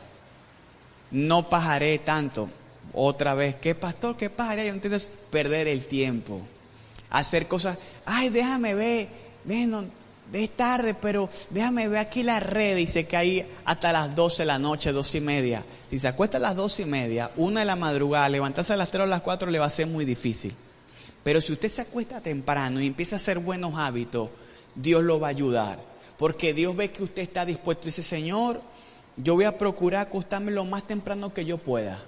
No 1.11 1.49
pajaré 1.49 1.99
tanto. 1.99 2.49
Otra 2.93 3.33
vez, 3.33 3.55
¿qué 3.55 3.75
pastor? 3.75 4.17
¿Qué 4.17 4.29
pajaré? 4.29 4.67
Yo 4.67 4.97
perder 5.29 5.67
el 5.67 5.85
tiempo. 5.85 6.41
hacer 7.09 7.47
cosas, 7.47 7.77
ay, 8.05 8.29
déjame 8.29 8.73
ver, 8.73 9.07
ven, 9.45 9.89
es 10.33 10.49
tarde, 10.57 10.93
pero 10.93 11.29
déjame 11.51 11.87
ver 11.87 11.99
aquí 11.99 12.21
la 12.21 12.39
red, 12.39 12.75
dice 12.75 13.05
que 13.05 13.15
ahí 13.15 13.45
hasta 13.63 13.93
las 13.93 14.13
12 14.13 14.43
de 14.43 14.47
la 14.47 14.59
noche, 14.59 14.91
12 14.91 15.19
y 15.19 15.21
media. 15.21 15.63
Si 15.89 15.99
se 15.99 16.07
acuesta 16.07 16.37
a 16.37 16.41
las 16.41 16.55
12 16.55 16.81
y 16.81 16.85
media, 16.85 17.31
una 17.37 17.61
de 17.61 17.65
la 17.65 17.75
madrugada, 17.75 18.27
levantarse 18.27 18.73
a 18.73 18.77
las 18.77 18.91
3 18.91 19.03
o 19.03 19.07
las 19.07 19.21
4 19.21 19.49
le 19.49 19.59
va 19.59 19.67
a 19.67 19.69
ser 19.69 19.87
muy 19.87 20.03
difícil. 20.03 20.53
Pero 21.27 21.41
si 21.41 21.51
usted 21.51 21.67
se 21.67 21.81
acuesta 21.81 22.21
temprano 22.21 22.79
y 22.79 22.87
empieza 22.87 23.17
a 23.17 23.19
hacer 23.19 23.39
buenos 23.39 23.73
hábitos, 23.75 24.29
Dios 24.73 25.03
lo 25.03 25.19
va 25.19 25.27
a 25.27 25.31
ayudar. 25.31 25.77
Porque 26.17 26.53
Dios 26.53 26.73
ve 26.73 26.89
que 26.89 27.03
usted 27.03 27.21
está 27.21 27.45
dispuesto 27.45 27.83
y 27.83 27.85
dice, 27.87 28.01
Señor, 28.01 28.61
yo 29.17 29.35
voy 29.35 29.43
a 29.43 29.57
procurar 29.57 30.07
acostarme 30.07 30.53
lo 30.53 30.63
más 30.63 30.87
temprano 30.87 31.33
que 31.33 31.43
yo 31.43 31.57
pueda. 31.57 32.01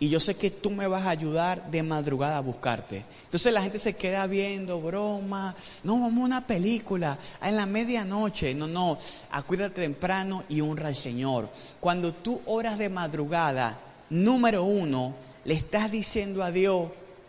Y 0.00 0.08
yo 0.08 0.18
sé 0.18 0.34
que 0.36 0.50
tú 0.50 0.70
me 0.70 0.88
vas 0.88 1.04
a 1.04 1.10
ayudar 1.10 1.70
de 1.70 1.82
madrugada 1.82 2.38
a 2.38 2.40
buscarte. 2.40 3.04
Entonces 3.24 3.52
la 3.52 3.60
gente 3.60 3.78
se 3.78 3.96
queda 3.96 4.26
viendo 4.26 4.80
broma. 4.80 5.54
No, 5.84 6.00
vamos 6.00 6.22
a 6.22 6.24
una 6.24 6.46
película 6.46 7.18
en 7.42 7.54
la 7.54 7.66
medianoche. 7.66 8.54
No, 8.54 8.66
no. 8.66 8.96
Acuérdate 9.30 9.82
temprano 9.82 10.44
y 10.48 10.62
honra 10.62 10.88
al 10.88 10.96
Señor. 10.96 11.50
Cuando 11.80 12.14
tú 12.14 12.40
oras 12.46 12.78
de 12.78 12.88
madrugada, 12.88 13.78
número 14.08 14.64
uno, 14.64 15.14
le 15.44 15.52
estás 15.52 15.90
diciendo 15.90 16.42
a 16.42 16.50
Dios, 16.50 16.88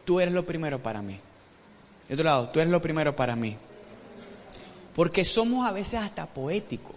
tú 0.09 0.19
eres 0.19 0.33
lo 0.33 0.43
primero 0.43 0.81
para 0.81 1.03
mí. 1.03 1.19
De 2.07 2.15
otro 2.15 2.23
lado, 2.23 2.49
tú 2.49 2.59
eres 2.59 2.71
lo 2.71 2.81
primero 2.81 3.15
para 3.15 3.35
mí. 3.35 3.55
Porque 4.95 5.23
somos 5.23 5.67
a 5.67 5.71
veces 5.71 5.99
hasta 5.99 6.25
poéticos. 6.25 6.95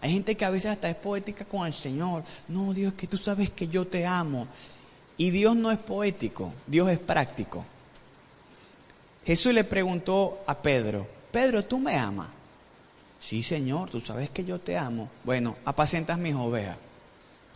Hay 0.00 0.10
gente 0.10 0.34
que 0.34 0.46
a 0.46 0.48
veces 0.48 0.70
hasta 0.70 0.88
es 0.88 0.96
poética 0.96 1.44
con 1.44 1.66
el 1.66 1.74
Señor. 1.74 2.24
No, 2.48 2.72
Dios, 2.72 2.94
que 2.94 3.06
tú 3.06 3.18
sabes 3.18 3.50
que 3.50 3.68
yo 3.68 3.86
te 3.86 4.06
amo. 4.06 4.48
Y 5.18 5.28
Dios 5.28 5.54
no 5.54 5.70
es 5.70 5.78
poético, 5.78 6.54
Dios 6.66 6.88
es 6.88 6.98
práctico. 6.98 7.62
Jesús 9.26 9.52
le 9.52 9.62
preguntó 9.62 10.42
a 10.46 10.56
Pedro, 10.56 11.06
Pedro, 11.30 11.62
¿tú 11.62 11.78
me 11.78 11.94
amas? 11.94 12.28
Sí, 13.20 13.42
Señor, 13.42 13.90
tú 13.90 14.00
sabes 14.00 14.30
que 14.30 14.46
yo 14.46 14.58
te 14.58 14.78
amo. 14.78 15.10
Bueno, 15.24 15.56
apacientas 15.66 16.16
mis 16.16 16.34
ovejas. 16.34 16.78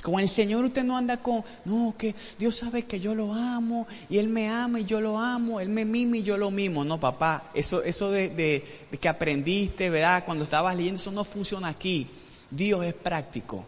Con 0.06 0.20
el 0.20 0.28
Señor 0.28 0.64
usted 0.64 0.84
no 0.84 0.96
anda 0.96 1.16
con, 1.16 1.42
no, 1.64 1.92
que 1.98 2.14
Dios 2.38 2.54
sabe 2.54 2.84
que 2.84 3.00
yo 3.00 3.16
lo 3.16 3.34
amo 3.34 3.88
y 4.08 4.18
Él 4.18 4.28
me 4.28 4.48
ama 4.48 4.78
y 4.78 4.84
yo 4.84 5.00
lo 5.00 5.18
amo, 5.18 5.58
Él 5.58 5.68
me 5.68 5.84
mima 5.84 6.18
y 6.18 6.22
yo 6.22 6.38
lo 6.38 6.52
mimo. 6.52 6.84
No, 6.84 7.00
papá, 7.00 7.50
eso, 7.54 7.82
eso 7.82 8.12
de, 8.12 8.28
de 8.28 8.98
que 9.00 9.08
aprendiste, 9.08 9.90
¿verdad? 9.90 10.22
Cuando 10.25 10.44
estabas 10.44 10.76
leyendo, 10.76 11.00
eso 11.00 11.10
no 11.10 11.25
funciona 11.25 11.66
aquí. 11.66 12.06
Dios 12.52 12.84
es 12.84 12.94
práctico 12.94 13.64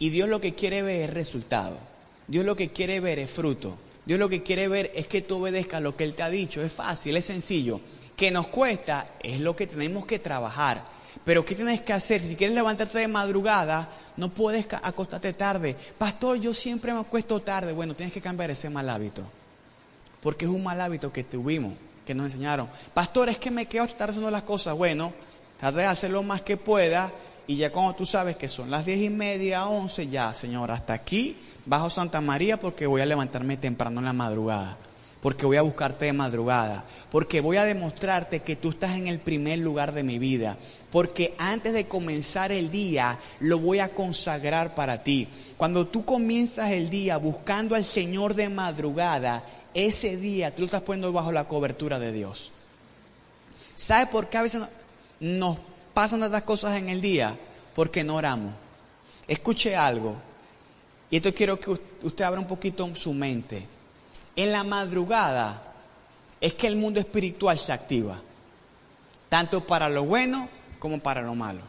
y 0.00 0.10
Dios 0.10 0.28
lo 0.28 0.40
que 0.40 0.56
quiere 0.56 0.82
ver 0.82 1.02
es 1.02 1.14
resultado. 1.14 1.78
Dios 2.26 2.44
lo 2.44 2.56
que 2.56 2.70
quiere 2.70 2.98
ver 2.98 3.20
es 3.20 3.30
fruto. 3.30 3.78
Dios 4.04 4.18
lo 4.18 4.28
que 4.28 4.42
quiere 4.42 4.66
ver 4.66 4.90
es 4.92 5.06
que 5.06 5.22
tú 5.22 5.36
obedezcas 5.36 5.80
lo 5.80 5.94
que 5.94 6.02
Él 6.02 6.14
te 6.14 6.24
ha 6.24 6.30
dicho. 6.30 6.60
Es 6.64 6.72
fácil, 6.72 7.16
es 7.16 7.26
sencillo. 7.26 7.80
Que 8.16 8.32
nos 8.32 8.48
cuesta 8.48 9.12
es 9.22 9.38
lo 9.38 9.54
que 9.54 9.68
tenemos 9.68 10.04
que 10.04 10.18
trabajar. 10.18 10.82
Pero 11.24 11.44
¿qué 11.44 11.54
tienes 11.54 11.80
que 11.80 11.92
hacer? 11.92 12.20
Si 12.20 12.36
quieres 12.36 12.54
levantarte 12.54 12.98
de 12.98 13.08
madrugada, 13.08 13.88
no 14.16 14.28
puedes 14.28 14.66
acostarte 14.82 15.32
tarde. 15.32 15.76
Pastor, 15.98 16.38
yo 16.38 16.54
siempre 16.54 16.92
me 16.92 17.00
acuesto 17.00 17.40
tarde. 17.40 17.72
Bueno, 17.72 17.94
tienes 17.94 18.12
que 18.12 18.20
cambiar 18.20 18.50
ese 18.50 18.70
mal 18.70 18.88
hábito. 18.88 19.22
Porque 20.22 20.44
es 20.44 20.50
un 20.50 20.62
mal 20.62 20.80
hábito 20.80 21.12
que 21.12 21.24
tuvimos, 21.24 21.74
que 22.06 22.14
nos 22.14 22.26
enseñaron. 22.26 22.68
Pastor, 22.92 23.28
es 23.28 23.38
que 23.38 23.50
me 23.50 23.66
quedo 23.66 23.86
tarde 23.88 24.10
haciendo 24.10 24.30
las 24.30 24.42
cosas. 24.42 24.76
Bueno, 24.76 25.12
trata 25.58 25.78
de 25.78 25.86
hacer 25.86 26.10
lo 26.10 26.22
más 26.22 26.42
que 26.42 26.56
pueda 26.56 27.10
y 27.46 27.56
ya 27.56 27.72
cuando 27.72 27.94
tú 27.94 28.06
sabes 28.06 28.36
que 28.36 28.48
son 28.48 28.70
las 28.70 28.86
diez 28.86 29.00
y 29.00 29.10
media, 29.10 29.66
once, 29.66 30.06
ya, 30.06 30.32
Señor, 30.32 30.70
hasta 30.70 30.92
aquí 30.92 31.36
bajo 31.66 31.90
Santa 31.90 32.20
María 32.20 32.60
porque 32.60 32.86
voy 32.86 33.00
a 33.00 33.06
levantarme 33.06 33.56
temprano 33.56 33.98
en 34.00 34.04
la 34.04 34.12
madrugada. 34.12 34.76
Porque 35.20 35.44
voy 35.44 35.56
a 35.56 35.62
buscarte 35.62 36.06
de 36.06 36.12
madrugada. 36.12 36.84
Porque 37.10 37.40
voy 37.40 37.56
a 37.56 37.64
demostrarte 37.64 38.40
que 38.40 38.56
tú 38.56 38.70
estás 38.70 38.92
en 38.92 39.06
el 39.06 39.18
primer 39.18 39.58
lugar 39.58 39.92
de 39.92 40.02
mi 40.02 40.18
vida. 40.18 40.56
Porque 40.90 41.34
antes 41.38 41.72
de 41.72 41.86
comenzar 41.86 42.50
el 42.50 42.70
día, 42.70 43.18
lo 43.38 43.58
voy 43.58 43.78
a 43.78 43.90
consagrar 43.90 44.74
para 44.74 45.04
ti. 45.04 45.28
Cuando 45.56 45.86
tú 45.86 46.04
comienzas 46.04 46.70
el 46.72 46.90
día 46.90 47.16
buscando 47.16 47.76
al 47.76 47.84
Señor 47.84 48.34
de 48.34 48.48
madrugada, 48.48 49.44
ese 49.72 50.16
día 50.16 50.50
tú 50.50 50.62
lo 50.62 50.66
estás 50.66 50.82
poniendo 50.82 51.12
bajo 51.12 51.30
la 51.30 51.46
cobertura 51.46 51.98
de 51.98 52.12
Dios. 52.12 52.50
¿Sabe 53.74 54.06
por 54.06 54.28
qué 54.28 54.38
a 54.38 54.42
veces 54.42 54.62
nos 55.20 55.58
pasan 55.94 56.20
tantas 56.20 56.42
cosas 56.42 56.76
en 56.76 56.88
el 56.88 57.00
día? 57.00 57.36
Porque 57.74 58.02
no 58.02 58.16
oramos. 58.16 58.52
Escuche 59.28 59.76
algo. 59.76 60.16
Y 61.08 61.16
esto 61.16 61.32
quiero 61.32 61.58
que 61.58 61.70
usted 61.70 62.24
abra 62.24 62.40
un 62.40 62.48
poquito 62.48 62.92
su 62.96 63.14
mente. 63.14 63.64
En 64.34 64.50
la 64.50 64.64
madrugada 64.64 65.62
es 66.40 66.54
que 66.54 66.66
el 66.66 66.76
mundo 66.76 66.98
espiritual 66.98 67.58
se 67.58 67.72
activa. 67.72 68.20
Tanto 69.28 69.64
para 69.64 69.88
lo 69.88 70.04
bueno 70.04 70.48
como 70.80 70.98
para 70.98 71.22
lo 71.22 71.36
malo. 71.36 71.60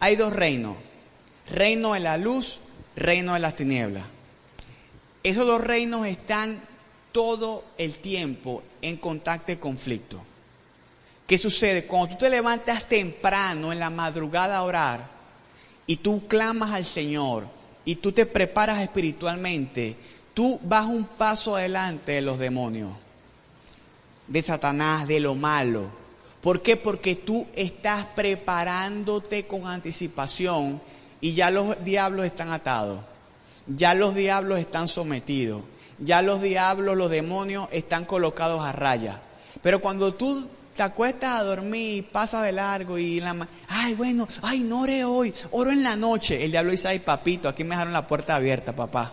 Hay 0.00 0.16
dos 0.16 0.34
reinos. 0.34 0.76
Reino 1.50 1.94
de 1.94 2.00
la 2.00 2.18
luz, 2.18 2.60
reino 2.94 3.32
de 3.32 3.40
las 3.40 3.56
tinieblas. 3.56 4.04
Esos 5.22 5.46
dos 5.46 5.62
reinos 5.62 6.06
están 6.06 6.60
todo 7.12 7.64
el 7.78 7.96
tiempo 7.96 8.62
en 8.82 8.98
contacto 8.98 9.52
y 9.52 9.56
conflicto. 9.56 10.20
¿Qué 11.26 11.38
sucede? 11.38 11.86
Cuando 11.86 12.08
tú 12.08 12.18
te 12.18 12.30
levantas 12.30 12.88
temprano 12.88 13.72
en 13.72 13.78
la 13.78 13.90
madrugada 13.90 14.58
a 14.58 14.62
orar 14.62 15.06
y 15.86 15.96
tú 15.96 16.26
clamas 16.26 16.72
al 16.72 16.84
Señor 16.84 17.48
y 17.84 17.96
tú 17.96 18.12
te 18.12 18.26
preparas 18.26 18.80
espiritualmente, 18.80 19.96
tú 20.34 20.58
vas 20.62 20.86
un 20.86 21.04
paso 21.04 21.56
adelante 21.56 22.12
de 22.12 22.22
los 22.22 22.38
demonios, 22.38 22.92
de 24.26 24.42
Satanás, 24.42 25.06
de 25.06 25.20
lo 25.20 25.34
malo. 25.34 25.99
¿Por 26.40 26.62
qué? 26.62 26.76
Porque 26.76 27.16
tú 27.16 27.46
estás 27.54 28.06
preparándote 28.14 29.46
con 29.46 29.66
anticipación 29.66 30.80
y 31.20 31.34
ya 31.34 31.50
los 31.50 31.84
diablos 31.84 32.24
están 32.24 32.50
atados, 32.50 33.00
ya 33.66 33.94
los 33.94 34.14
diablos 34.14 34.58
están 34.58 34.88
sometidos, 34.88 35.62
ya 35.98 36.22
los 36.22 36.40
diablos, 36.40 36.96
los 36.96 37.10
demonios 37.10 37.68
están 37.72 38.06
colocados 38.06 38.64
a 38.64 38.72
raya. 38.72 39.20
Pero 39.62 39.82
cuando 39.82 40.14
tú 40.14 40.48
te 40.74 40.82
acuestas 40.82 41.40
a 41.40 41.42
dormir, 41.42 42.06
pasa 42.10 42.42
de 42.42 42.52
largo 42.52 42.96
y 42.96 43.20
la 43.20 43.46
ay 43.68 43.94
bueno, 43.94 44.26
ay 44.40 44.60
no 44.60 44.80
oré 44.82 45.04
hoy, 45.04 45.34
oro 45.50 45.70
en 45.70 45.82
la 45.82 45.94
noche. 45.96 46.42
El 46.42 46.52
diablo 46.52 46.70
dice, 46.70 46.88
ay 46.88 47.00
papito, 47.00 47.50
aquí 47.50 47.64
me 47.64 47.70
dejaron 47.70 47.92
la 47.92 48.06
puerta 48.06 48.36
abierta, 48.36 48.74
papá. 48.74 49.12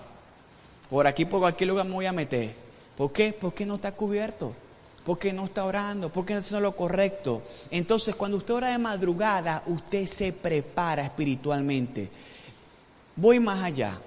Por 0.90 1.06
aquí, 1.06 1.26
por 1.26 1.42
cualquier 1.42 1.70
lugar 1.70 1.86
me 1.86 1.94
voy 1.94 2.06
a 2.06 2.14
meter. 2.14 2.56
¿Por 2.96 3.12
qué? 3.12 3.34
Porque 3.34 3.66
no 3.66 3.76
está 3.76 3.92
cubierto. 3.92 4.56
Porque 5.08 5.32
no 5.32 5.46
está 5.46 5.64
orando, 5.64 6.10
porque 6.10 6.34
no 6.34 6.42
está 6.42 6.60
lo 6.60 6.76
correcto. 6.76 7.42
Entonces, 7.72 8.14
cuando 8.14 8.36
usted 8.36 8.54
ora 8.54 8.72
de 8.72 8.78
madrugada, 8.78 9.64
usted 9.68 10.06
se 10.06 10.34
prepara 10.34 11.06
espiritualmente. 11.06 12.10
Voy 13.16 13.40
más 13.40 13.64
allá. 13.64 13.98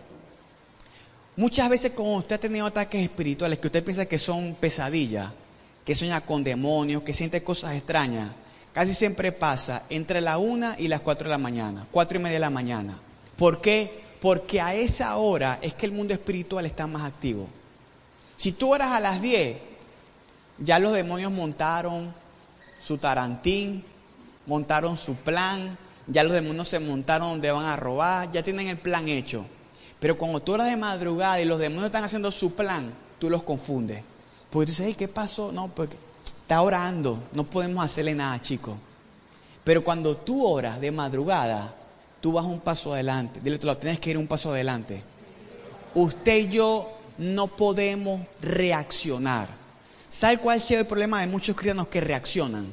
Muchas 1.37 1.71
veces 1.71 1.93
cuando 1.93 2.19
usted 2.19 2.35
ha 2.35 2.39
tenido 2.39 2.67
ataques 2.67 3.01
espirituales 3.01 3.59
que 3.59 3.69
usted 3.69 3.83
piensa 3.83 4.05
que 4.05 4.19
son 4.19 4.55
pesadillas, 4.61 5.31
que 5.87 5.95
sueña 5.95 6.21
con 6.21 6.45
demonios, 6.45 7.03
que 7.03 7.15
siente 7.15 7.43
cosas 7.43 7.77
extrañas, 7.77 8.33
casi 8.75 8.93
siempre 8.93 9.33
pasa 9.33 9.85
entre 9.89 10.21
la 10.21 10.37
una 10.37 10.79
y 10.79 10.89
las 10.89 11.01
cuatro 11.01 11.29
de 11.29 11.31
la 11.31 11.39
mañana, 11.39 11.87
cuatro 11.91 12.19
y 12.19 12.23
media 12.23 12.35
de 12.35 12.41
la 12.41 12.51
mañana. 12.51 12.99
¿Por 13.39 13.63
qué? 13.63 14.03
Porque 14.21 14.61
a 14.61 14.75
esa 14.75 15.17
hora 15.17 15.61
es 15.63 15.73
que 15.73 15.87
el 15.87 15.93
mundo 15.93 16.13
espiritual 16.13 16.67
está 16.67 16.87
más 16.87 17.05
activo. 17.05 17.49
Si 18.37 18.53
tú 18.53 18.75
oras 18.75 18.89
a 18.89 19.01
las 19.01 19.23
diez, 19.23 19.70
ya 20.61 20.79
los 20.79 20.93
demonios 20.93 21.33
montaron 21.33 22.15
su 22.79 22.99
tarantín, 22.99 23.85
montaron 24.47 24.97
su 24.97 25.15
plan, 25.17 25.77
ya 26.07 26.23
los 26.23 26.33
demonios 26.33 26.69
se 26.69 26.79
montaron 26.79 27.31
donde 27.31 27.51
van 27.51 27.67
a 27.67 27.77
robar, 27.77 28.31
ya 28.31 28.43
tienen 28.43 28.69
el 28.69 28.79
plan 28.79 29.09
hecho. 29.09 29.45
Pero 29.99 30.17
cuando 30.17 30.41
tú 30.41 30.55
oras 30.55 30.69
de 30.69 30.77
madrugada 30.77 31.41
y 31.41 31.45
los 31.45 31.59
demonios 31.59 31.87
están 31.87 32.05
haciendo 32.05 32.31
su 32.31 32.55
plan, 32.55 32.93
tú 33.19 33.29
los 33.29 33.43
confundes. 33.43 34.03
Porque 34.51 34.73
tú 34.73 34.83
dices, 34.83 34.97
¿qué 34.97 35.09
pasó? 35.09 35.53
No, 35.53 35.69
porque 35.69 35.97
está 36.25 36.63
orando, 36.63 37.23
no 37.33 37.45
podemos 37.45 37.85
hacerle 37.85 38.15
nada, 38.15 38.41
chicos. 38.41 38.75
Pero 39.63 39.85
cuando 39.85 40.17
tú 40.17 40.45
oras 40.45 40.81
de 40.81 40.91
madrugada, 40.91 41.75
tú 42.21 42.33
vas 42.33 42.45
un 42.45 42.61
paso 42.61 42.93
adelante. 42.93 43.41
Dile, 43.43 43.59
tú 43.59 43.67
lo 43.67 43.77
tienes 43.77 44.01
que 44.01 44.11
ir 44.11 44.19
un 44.19 44.27
paso 44.27 44.51
adelante. 44.51 45.03
Usted 45.95 46.37
y 46.37 46.49
yo 46.49 46.91
no 47.19 47.47
podemos 47.47 48.23
reaccionar. 48.41 49.60
¿Sabe 50.11 50.39
cuál 50.39 50.59
es 50.59 50.71
el 50.73 50.87
problema 50.87 51.21
de 51.21 51.29
muchos 51.29 51.55
cristianos 51.55 51.87
que 51.87 52.01
reaccionan? 52.01 52.67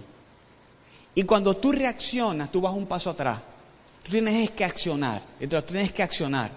Y 1.13 1.23
cuando 1.23 1.55
tú 1.55 1.71
reaccionas, 1.71 2.51
tú 2.51 2.61
vas 2.61 2.73
un 2.73 2.87
paso 2.87 3.11
atrás. 3.11 3.39
Tú 4.03 4.11
tienes 4.11 4.49
que 4.51 4.65
accionar. 4.65 5.21
Tú 5.39 5.61
tienes 5.61 5.93
que 5.93 6.01
accionar. 6.01 6.49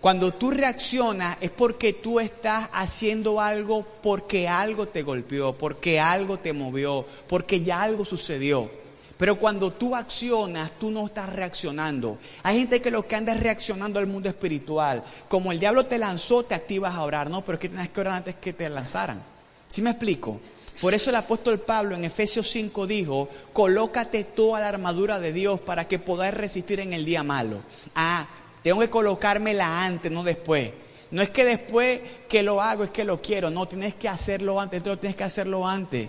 Cuando 0.00 0.32
tú 0.32 0.50
reaccionas 0.50 1.36
es 1.40 1.50
porque 1.50 1.92
tú 1.92 2.18
estás 2.18 2.68
haciendo 2.72 3.40
algo 3.40 3.86
porque 4.02 4.48
algo 4.48 4.88
te 4.88 5.02
golpeó, 5.02 5.54
porque 5.54 6.00
algo 6.00 6.38
te 6.38 6.52
movió, 6.52 7.06
porque 7.28 7.60
ya 7.60 7.82
algo 7.82 8.04
sucedió. 8.04 8.70
Pero 9.16 9.38
cuando 9.38 9.72
tú 9.72 9.94
accionas, 9.94 10.72
tú 10.80 10.90
no 10.90 11.06
estás 11.06 11.30
reaccionando. 11.30 12.18
Hay 12.42 12.58
gente 12.58 12.80
que 12.80 12.90
lo 12.90 13.06
que 13.06 13.14
anda 13.14 13.34
es 13.34 13.40
reaccionando 13.40 13.98
al 13.98 14.06
mundo 14.06 14.28
espiritual. 14.28 15.04
Como 15.28 15.52
el 15.52 15.60
diablo 15.60 15.86
te 15.86 15.98
lanzó, 15.98 16.42
te 16.42 16.54
activas 16.54 16.94
a 16.94 17.02
orar. 17.02 17.28
No, 17.28 17.42
pero 17.42 17.54
es 17.54 17.60
que 17.60 17.68
tienes 17.68 17.90
que 17.90 18.00
orar 18.00 18.14
antes 18.14 18.36
que 18.36 18.54
te 18.54 18.68
lanzaran. 18.68 19.22
¿Sí 19.70 19.82
me 19.82 19.90
explico? 19.90 20.40
Por 20.80 20.94
eso 20.94 21.10
el 21.10 21.16
apóstol 21.16 21.60
Pablo 21.60 21.94
en 21.94 22.04
Efesios 22.04 22.50
5 22.50 22.86
dijo, 22.86 23.28
colócate 23.52 24.24
toda 24.24 24.60
la 24.60 24.68
armadura 24.68 25.20
de 25.20 25.32
Dios 25.32 25.60
para 25.60 25.86
que 25.86 26.00
podáis 26.00 26.34
resistir 26.34 26.80
en 26.80 26.92
el 26.92 27.04
día 27.04 27.22
malo. 27.22 27.62
Ah, 27.94 28.26
tengo 28.64 28.80
que 28.80 28.90
colocármela 28.90 29.84
antes, 29.84 30.10
no 30.10 30.24
después. 30.24 30.72
No 31.12 31.22
es 31.22 31.30
que 31.30 31.44
después 31.44 32.00
que 32.28 32.42
lo 32.42 32.60
hago 32.60 32.84
es 32.84 32.90
que 32.90 33.04
lo 33.04 33.22
quiero, 33.22 33.50
no, 33.50 33.68
tienes 33.68 33.94
que 33.94 34.08
hacerlo 34.08 34.60
antes, 34.60 34.82
tú 34.82 34.96
tienes 34.96 35.16
que 35.16 35.24
hacerlo 35.24 35.68
antes. 35.68 36.08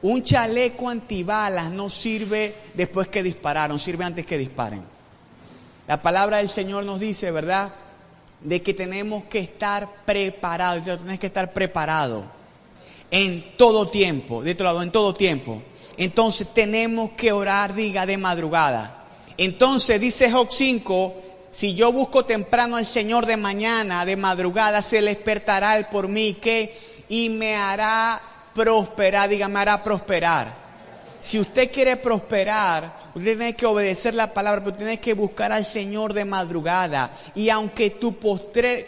Un 0.00 0.22
chaleco 0.22 0.88
antibalas 0.88 1.70
no 1.70 1.90
sirve 1.90 2.54
después 2.72 3.08
que 3.08 3.22
dispararon, 3.22 3.78
sirve 3.78 4.04
antes 4.04 4.24
que 4.24 4.38
disparen. 4.38 4.82
La 5.86 6.00
palabra 6.00 6.38
del 6.38 6.48
Señor 6.48 6.84
nos 6.84 7.00
dice, 7.00 7.30
¿verdad? 7.32 7.72
De 8.40 8.62
que 8.62 8.72
tenemos 8.72 9.24
que 9.24 9.40
estar 9.40 9.88
preparados, 10.06 10.84
tienes 10.84 11.18
que 11.18 11.26
estar 11.26 11.52
preparado 11.52 12.37
en 13.10 13.56
todo 13.56 13.88
tiempo, 13.88 14.42
de 14.42 14.52
otro 14.52 14.66
lado, 14.66 14.82
en 14.82 14.90
todo 14.90 15.14
tiempo. 15.14 15.62
Entonces 15.96 16.48
tenemos 16.54 17.10
que 17.12 17.32
orar, 17.32 17.74
diga, 17.74 18.06
de 18.06 18.16
madrugada. 18.16 19.04
Entonces 19.36 20.00
dice 20.00 20.30
Job 20.30 20.48
5, 20.50 21.14
si 21.50 21.74
yo 21.74 21.92
busco 21.92 22.24
temprano 22.24 22.76
al 22.76 22.86
Señor 22.86 23.26
de 23.26 23.36
mañana, 23.36 24.04
de 24.04 24.16
madrugada, 24.16 24.82
se 24.82 25.00
le 25.00 25.14
despertará 25.14 25.88
por 25.90 26.08
mí, 26.08 26.34
que 26.34 26.76
y 27.08 27.30
me 27.30 27.56
hará 27.56 28.20
prosperar, 28.54 29.28
diga, 29.28 29.48
me 29.48 29.60
hará 29.60 29.82
prosperar. 29.82 30.52
Si 31.20 31.38
usted 31.38 31.72
quiere 31.72 31.96
prosperar, 31.96 32.97
Usted 33.14 33.36
tiene 33.36 33.56
que 33.56 33.66
obedecer 33.66 34.14
la 34.14 34.34
palabra, 34.34 34.62
pero 34.62 34.76
tiene 34.76 35.00
que 35.00 35.14
buscar 35.14 35.50
al 35.50 35.64
Señor 35.64 36.12
de 36.12 36.24
madrugada. 36.24 37.10
Y 37.34 37.48
aunque 37.48 37.90
tu 37.90 38.14
postre, 38.16 38.86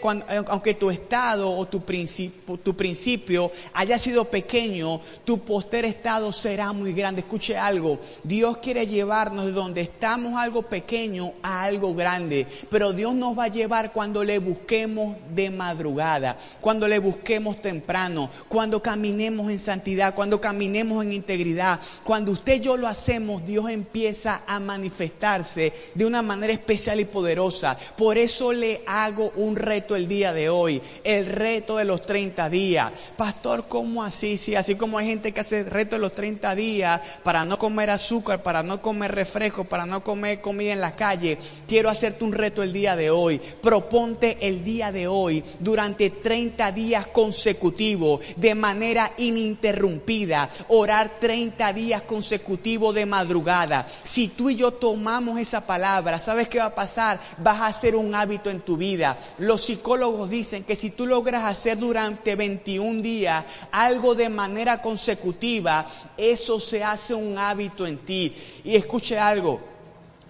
aunque 0.48 0.74
tu 0.74 0.90
estado 0.90 1.50
o 1.50 1.66
tu 1.66 1.80
principio, 1.80 2.58
tu 2.58 2.76
principio 2.76 3.50
haya 3.72 3.96
sido 3.98 4.26
pequeño, 4.26 5.00
tu 5.24 5.40
postre 5.40 5.88
estado 5.88 6.32
será 6.32 6.72
muy 6.72 6.92
grande. 6.92 7.22
Escuche 7.22 7.56
algo. 7.56 7.98
Dios 8.22 8.58
quiere 8.58 8.86
llevarnos 8.86 9.46
de 9.46 9.52
donde 9.52 9.80
estamos 9.80 10.34
algo 10.36 10.62
pequeño 10.62 11.32
a 11.42 11.62
algo 11.62 11.94
grande. 11.94 12.46
Pero 12.70 12.92
Dios 12.92 13.14
nos 13.14 13.38
va 13.38 13.44
a 13.44 13.48
llevar 13.48 13.92
cuando 13.92 14.22
le 14.22 14.38
busquemos 14.38 15.16
de 15.34 15.50
madrugada, 15.50 16.36
cuando 16.60 16.86
le 16.86 16.98
busquemos 16.98 17.62
temprano, 17.62 18.28
cuando 18.48 18.82
caminemos 18.82 19.50
en 19.50 19.58
santidad, 19.58 20.14
cuando 20.14 20.40
caminemos 20.40 21.02
en 21.04 21.14
integridad. 21.14 21.80
Cuando 22.04 22.32
usted 22.32 22.56
y 22.56 22.60
yo 22.60 22.76
lo 22.76 22.86
hacemos, 22.86 23.46
Dios 23.46 23.70
empieza 23.70 24.09
a 24.46 24.60
manifestarse 24.60 25.72
de 25.94 26.04
una 26.04 26.22
manera 26.22 26.52
especial 26.52 27.00
y 27.00 27.04
poderosa. 27.04 27.76
Por 27.96 28.18
eso 28.18 28.52
le 28.52 28.82
hago 28.86 29.32
un 29.36 29.56
reto 29.56 29.94
el 29.94 30.08
día 30.08 30.32
de 30.32 30.48
hoy, 30.48 30.82
el 31.04 31.26
reto 31.26 31.76
de 31.76 31.84
los 31.84 32.02
30 32.02 32.50
días. 32.50 32.92
Pastor, 33.16 33.66
¿cómo 33.68 34.02
así? 34.02 34.36
Sí, 34.36 34.54
así 34.54 34.74
como 34.74 34.98
hay 34.98 35.06
gente 35.06 35.32
que 35.32 35.40
hace 35.40 35.60
el 35.60 35.66
reto 35.66 35.96
de 35.96 36.00
los 36.00 36.12
30 36.12 36.54
días 36.54 37.00
para 37.22 37.44
no 37.44 37.58
comer 37.58 37.90
azúcar, 37.90 38.42
para 38.42 38.62
no 38.62 38.82
comer 38.82 39.14
refresco, 39.14 39.64
para 39.64 39.86
no 39.86 40.02
comer 40.02 40.40
comida 40.40 40.72
en 40.72 40.80
la 40.80 40.96
calle, 40.96 41.38
quiero 41.68 41.88
hacerte 41.88 42.24
un 42.24 42.32
reto 42.32 42.62
el 42.62 42.72
día 42.72 42.96
de 42.96 43.10
hoy. 43.10 43.38
Proponte 43.38 44.38
el 44.40 44.64
día 44.64 44.92
de 44.92 45.06
hoy 45.06 45.44
durante 45.58 46.10
30 46.10 46.72
días 46.72 47.06
consecutivos, 47.08 48.20
de 48.36 48.54
manera 48.54 49.12
ininterrumpida, 49.18 50.50
orar 50.68 51.10
30 51.20 51.72
días 51.72 52.02
consecutivos 52.02 52.94
de 52.94 53.06
madrugada. 53.06 53.86
Si 54.02 54.28
tú 54.28 54.50
y 54.50 54.56
yo 54.56 54.72
tomamos 54.72 55.38
esa 55.38 55.66
palabra, 55.66 56.18
¿sabes 56.18 56.48
qué 56.48 56.58
va 56.58 56.66
a 56.66 56.74
pasar? 56.74 57.20
Vas 57.38 57.60
a 57.60 57.66
hacer 57.66 57.94
un 57.94 58.14
hábito 58.14 58.50
en 58.50 58.60
tu 58.60 58.76
vida. 58.76 59.18
Los 59.38 59.62
psicólogos 59.64 60.30
dicen 60.30 60.64
que 60.64 60.76
si 60.76 60.90
tú 60.90 61.06
logras 61.06 61.44
hacer 61.44 61.78
durante 61.78 62.34
21 62.36 63.02
días 63.02 63.44
algo 63.72 64.14
de 64.14 64.28
manera 64.28 64.80
consecutiva, 64.80 65.86
eso 66.16 66.58
se 66.58 66.82
hace 66.82 67.14
un 67.14 67.36
hábito 67.38 67.86
en 67.86 67.98
ti. 67.98 68.34
Y 68.64 68.76
escuche 68.76 69.18
algo, 69.18 69.60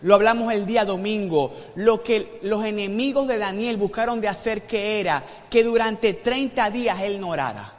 lo 0.02 0.14
hablamos 0.14 0.52
el 0.52 0.66
día 0.66 0.85
domingo. 0.85 1.54
Lo 1.76 2.02
que 2.02 2.40
los 2.42 2.64
enemigos 2.64 3.28
de 3.28 3.38
Daniel 3.38 3.76
buscaron 3.76 4.20
de 4.20 4.28
hacer 4.28 4.66
que 4.66 5.00
era 5.00 5.22
que 5.48 5.62
durante 5.62 6.14
30 6.14 6.70
días 6.70 7.00
él 7.00 7.20
no 7.20 7.28
orara. 7.28 7.74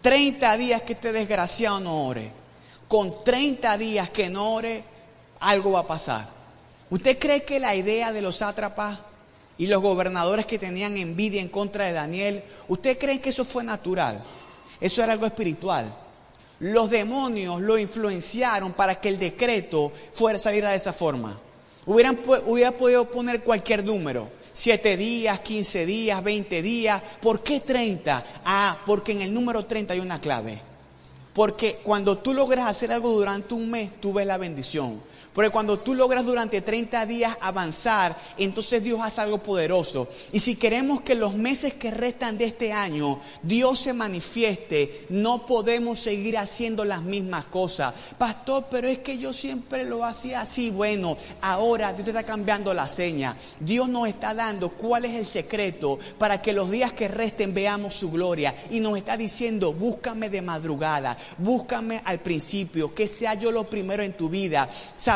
30 0.00 0.56
días 0.56 0.82
que 0.82 0.94
este 0.94 1.12
desgraciado 1.12 1.78
no 1.78 2.06
ore 2.06 2.41
con 2.92 3.24
30 3.24 3.78
días 3.78 4.10
que 4.10 4.28
no 4.28 4.52
ore, 4.52 4.84
algo 5.40 5.72
va 5.72 5.80
a 5.80 5.86
pasar. 5.86 6.28
¿Usted 6.90 7.18
cree 7.18 7.42
que 7.42 7.58
la 7.58 7.74
idea 7.74 8.12
de 8.12 8.20
los 8.20 8.36
sátrapas 8.36 8.98
y 9.56 9.66
los 9.66 9.80
gobernadores 9.80 10.44
que 10.44 10.58
tenían 10.58 10.98
envidia 10.98 11.40
en 11.40 11.48
contra 11.48 11.86
de 11.86 11.94
Daniel, 11.94 12.44
¿usted 12.68 12.98
cree 12.98 13.18
que 13.18 13.30
eso 13.30 13.46
fue 13.46 13.64
natural? 13.64 14.22
Eso 14.78 15.02
era 15.02 15.14
algo 15.14 15.24
espiritual. 15.24 15.90
Los 16.60 16.90
demonios 16.90 17.62
lo 17.62 17.78
influenciaron 17.78 18.74
para 18.74 19.00
que 19.00 19.08
el 19.08 19.18
decreto 19.18 19.90
fuera 20.12 20.38
saliera 20.38 20.68
de 20.72 20.76
esa 20.76 20.92
forma. 20.92 21.40
Hubieran, 21.86 22.18
hubiera 22.44 22.72
podido 22.72 23.08
poner 23.08 23.42
cualquier 23.42 23.86
número. 23.86 24.28
Siete 24.52 24.98
días, 24.98 25.40
quince 25.40 25.86
días, 25.86 26.22
veinte 26.22 26.60
días. 26.60 27.02
¿Por 27.22 27.42
qué 27.42 27.60
treinta? 27.60 28.22
Ah, 28.44 28.76
porque 28.84 29.12
en 29.12 29.22
el 29.22 29.32
número 29.32 29.64
treinta 29.64 29.94
hay 29.94 30.00
una 30.00 30.20
clave. 30.20 30.71
Porque 31.32 31.80
cuando 31.82 32.18
tú 32.18 32.34
logras 32.34 32.66
hacer 32.66 32.92
algo 32.92 33.10
durante 33.10 33.54
un 33.54 33.70
mes, 33.70 33.90
tú 34.00 34.12
ves 34.12 34.26
la 34.26 34.36
bendición. 34.36 35.00
Porque 35.32 35.50
cuando 35.50 35.78
tú 35.78 35.94
logras 35.94 36.26
durante 36.26 36.60
30 36.60 37.06
días 37.06 37.36
avanzar, 37.40 38.16
entonces 38.36 38.82
Dios 38.84 39.00
hace 39.02 39.22
algo 39.22 39.38
poderoso. 39.38 40.08
Y 40.30 40.40
si 40.40 40.56
queremos 40.56 41.00
que 41.00 41.14
los 41.14 41.34
meses 41.34 41.72
que 41.74 41.90
restan 41.90 42.36
de 42.36 42.44
este 42.44 42.72
año 42.72 43.20
Dios 43.42 43.78
se 43.78 43.92
manifieste, 43.92 45.06
no 45.08 45.46
podemos 45.46 46.00
seguir 46.00 46.36
haciendo 46.36 46.84
las 46.84 47.02
mismas 47.02 47.44
cosas. 47.44 47.94
Pastor, 48.18 48.66
pero 48.70 48.88
es 48.88 48.98
que 48.98 49.16
yo 49.16 49.32
siempre 49.32 49.84
lo 49.84 50.04
hacía 50.04 50.42
así. 50.42 50.70
Bueno, 50.70 51.16
ahora 51.40 51.92
Dios 51.92 52.04
te 52.04 52.10
está 52.10 52.24
cambiando 52.24 52.74
la 52.74 52.88
seña. 52.88 53.36
Dios 53.58 53.88
nos 53.88 54.08
está 54.08 54.34
dando 54.34 54.68
cuál 54.68 55.06
es 55.06 55.14
el 55.14 55.26
secreto 55.26 55.98
para 56.18 56.42
que 56.42 56.52
los 56.52 56.70
días 56.70 56.92
que 56.92 57.08
resten 57.08 57.54
veamos 57.54 57.94
su 57.94 58.10
gloria. 58.10 58.54
Y 58.70 58.80
nos 58.80 58.98
está 58.98 59.16
diciendo, 59.16 59.72
búscame 59.72 60.28
de 60.28 60.42
madrugada, 60.42 61.16
búscame 61.38 62.02
al 62.04 62.20
principio, 62.20 62.94
que 62.94 63.08
sea 63.08 63.34
yo 63.34 63.50
lo 63.50 63.64
primero 63.64 64.02
en 64.02 64.12
tu 64.12 64.28
vida 64.28 64.68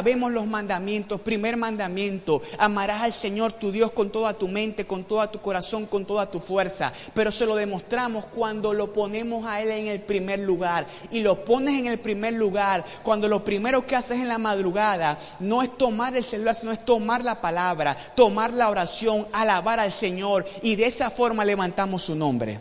vemos 0.06 0.30
los 0.30 0.46
mandamientos. 0.46 1.20
Primer 1.20 1.56
mandamiento, 1.56 2.40
amarás 2.58 3.02
al 3.02 3.12
Señor 3.12 3.52
tu 3.52 3.72
Dios 3.72 3.90
con 3.90 4.10
toda 4.10 4.34
tu 4.34 4.46
mente, 4.46 4.86
con 4.86 5.02
toda 5.02 5.28
tu 5.28 5.40
corazón, 5.40 5.86
con 5.86 6.06
toda 6.06 6.30
tu 6.30 6.38
fuerza. 6.38 6.92
Pero 7.12 7.32
se 7.32 7.44
lo 7.44 7.56
demostramos 7.56 8.24
cuando 8.26 8.72
lo 8.72 8.92
ponemos 8.92 9.44
a 9.46 9.60
Él 9.60 9.72
en 9.72 9.88
el 9.88 10.00
primer 10.00 10.38
lugar. 10.38 10.86
Y 11.10 11.22
lo 11.22 11.44
pones 11.44 11.80
en 11.80 11.86
el 11.86 11.98
primer 11.98 12.34
lugar 12.34 12.84
cuando 13.02 13.26
lo 13.26 13.44
primero 13.44 13.84
que 13.84 13.96
haces 13.96 14.20
en 14.20 14.28
la 14.28 14.38
madrugada 14.38 15.18
no 15.40 15.60
es 15.60 15.76
tomar 15.76 16.16
el 16.16 16.22
celular, 16.22 16.54
sino 16.54 16.70
es 16.70 16.84
tomar 16.84 17.24
la 17.24 17.40
palabra, 17.40 17.96
tomar 18.14 18.52
la 18.52 18.70
oración, 18.70 19.26
alabar 19.32 19.80
al 19.80 19.90
Señor. 19.90 20.46
Y 20.62 20.76
de 20.76 20.86
esa 20.86 21.10
forma 21.10 21.44
levantamos 21.44 22.04
su 22.04 22.14
nombre. 22.14 22.60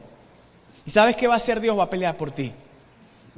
¿Y 0.84 0.90
sabes 0.90 1.16
qué 1.16 1.28
va 1.28 1.36
a 1.36 1.38
hacer 1.38 1.60
Dios? 1.60 1.78
Va 1.78 1.84
a 1.84 1.90
pelear 1.92 2.18
por 2.18 2.32
ti. 2.32 2.52